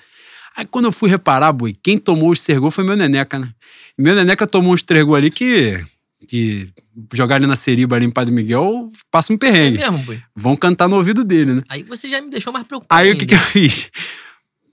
[0.57, 3.51] Aí quando eu fui reparar, boi, quem tomou os três gols foi meu Neneca, né?
[3.97, 5.85] Meu Neneca tomou uns três gols ali que,
[6.27, 6.69] que
[7.15, 9.79] jogar ali na Seriba, ali em Padre Miguel, passa um É perrengue.
[9.79, 10.21] mesmo, boi.
[10.35, 11.63] Vão cantar no ouvido dele, né?
[11.69, 13.01] Aí você já me deixou mais preocupado.
[13.01, 13.47] Aí o que, que ainda.
[13.47, 13.91] eu fiz?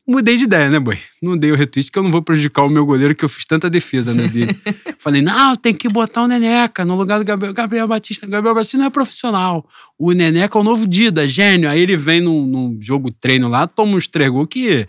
[0.09, 0.97] Mudei de ideia, né, boy?
[1.21, 3.45] Não dei o retweet que eu não vou prejudicar o meu goleiro, que eu fiz
[3.45, 4.55] tanta defesa né, dele.
[4.99, 8.25] Falei, não, tem que botar o Neneca no lugar do Gabriel, Gabriel Batista.
[8.25, 9.67] Gabriel Batista não é profissional.
[9.99, 11.69] O Neneca é o novo Dida, gênio.
[11.69, 14.87] Aí ele vem num, num jogo treino lá, toma uns três gols que,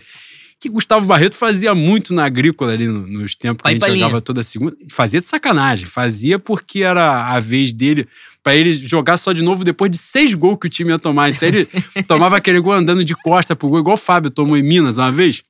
[0.61, 3.89] que Gustavo Barreto fazia muito na agrícola ali no- nos tempos que Pai a gente
[4.01, 4.77] jogava toda segunda.
[4.91, 5.87] Fazia de sacanagem.
[5.87, 8.09] Fazia porque era a vez dele
[8.43, 11.31] pra ele jogar só de novo depois de seis gols que o time ia tomar.
[11.31, 11.67] Então ele
[12.09, 15.13] tomava aquele gol andando de costa pro gol, igual o Fábio tomou em Minas uma
[15.13, 15.43] vez.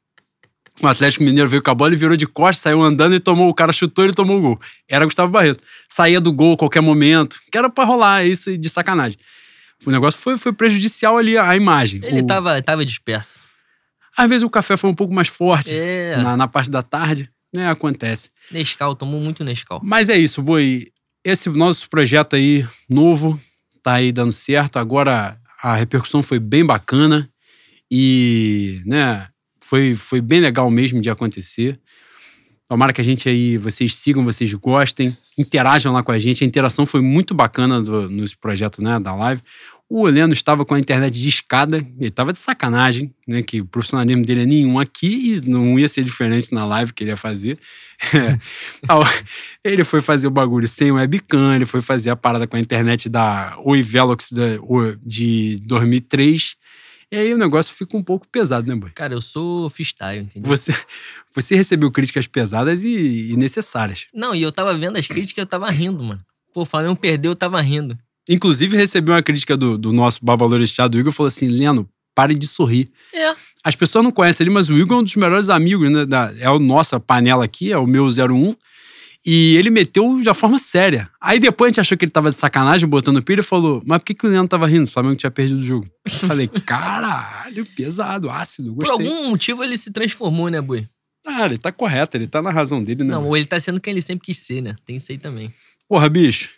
[0.80, 3.48] O Atlético Mineiro veio com a bola e virou de costa, saiu andando e tomou.
[3.48, 4.60] O cara chutou e tomou o gol.
[4.88, 5.58] Era Gustavo Barreto.
[5.88, 9.18] Saía do gol a qualquer momento, que era pra rolar isso de sacanagem.
[9.86, 12.00] O negócio foi, foi prejudicial ali à imagem.
[12.04, 13.40] Ele O- tava, tava disperso.
[14.18, 16.16] Às vezes o café foi um pouco mais forte É.
[16.16, 17.70] na, na parte da tarde, né?
[17.70, 18.30] Acontece.
[18.50, 19.80] Nescau, tomou muito Nescau.
[19.82, 20.88] Mas é isso, Boi.
[21.24, 23.40] Esse nosso projeto aí, novo,
[23.82, 24.78] tá aí dando certo.
[24.78, 27.30] Agora a repercussão foi bem bacana
[27.90, 29.28] e, né,
[29.64, 31.78] foi, foi bem legal mesmo de acontecer.
[32.68, 36.44] Tomara que a gente aí, vocês sigam, vocês gostem, interajam lá com a gente.
[36.44, 39.40] A interação foi muito bacana do, nesse projeto, né, da live.
[39.90, 43.42] O Heleno estava com a internet de escada, ele estava de sacanagem, né?
[43.42, 47.02] Que o profissionalismo dele é nenhum aqui e não ia ser diferente na live que
[47.04, 47.58] ele ia fazer.
[48.14, 48.38] É.
[49.64, 53.08] Ele foi fazer o bagulho sem webcam, ele foi fazer a parada com a internet
[53.08, 54.30] da Oi Velox
[55.04, 56.54] de 2003.
[57.10, 58.90] E aí o negócio fica um pouco pesado, né, boy?
[58.90, 60.48] Cara, eu sou freestyle, entendeu?
[60.48, 60.72] Você,
[61.34, 64.06] você recebeu críticas pesadas e, e necessárias.
[64.14, 66.20] Não, e eu tava vendo as críticas e eu tava rindo, mano.
[66.52, 67.98] Pô, o Flamengo perdeu, eu tava rindo.
[68.28, 72.90] Inclusive, recebeu uma crítica do, do nosso babaloresteado Igor, falou assim, Leno, pare de sorrir.
[73.14, 73.34] É.
[73.64, 76.04] As pessoas não conhecem ele, mas o Igor é um dos melhores amigos, né?
[76.04, 78.54] Da, é a nossa panela aqui, é o meu 01.
[79.26, 81.10] E ele meteu de uma forma séria.
[81.20, 83.98] Aí depois a gente achou que ele tava de sacanagem, botando pilha, e falou: Mas
[83.98, 84.88] por que, que o Leandro tava rindo?
[84.88, 85.86] O Flamengo tinha perdido o jogo.
[86.06, 89.06] Eu falei: Caralho, pesado, ácido, Por gostei.
[89.06, 90.88] algum motivo ele se transformou, né, Boi?
[91.26, 93.10] Ah, ele tá correto, ele tá na razão dele, né?
[93.10, 94.76] Não, ou ele tá sendo quem ele sempre quis ser, né?
[94.86, 95.52] Tem isso aí também.
[95.86, 96.50] Porra, bicho,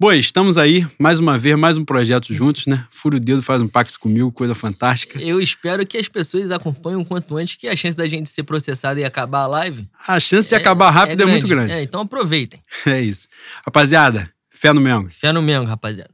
[0.00, 2.84] Boi, estamos aí, mais uma vez, mais um projeto juntos, né?
[2.90, 5.20] Furo o dedo, faz um pacto comigo, coisa fantástica.
[5.20, 8.42] Eu espero que as pessoas acompanhem o quanto antes, que a chance da gente ser
[8.42, 9.86] processado e acabar a live.
[10.06, 11.72] A chance de acabar rápido é, muito grande.
[11.72, 12.60] É, então aproveitem.
[12.86, 13.28] É isso.
[13.64, 15.08] Rapaziada, fé no Mengo.
[15.10, 16.10] Fé no Mengo, rapaziada.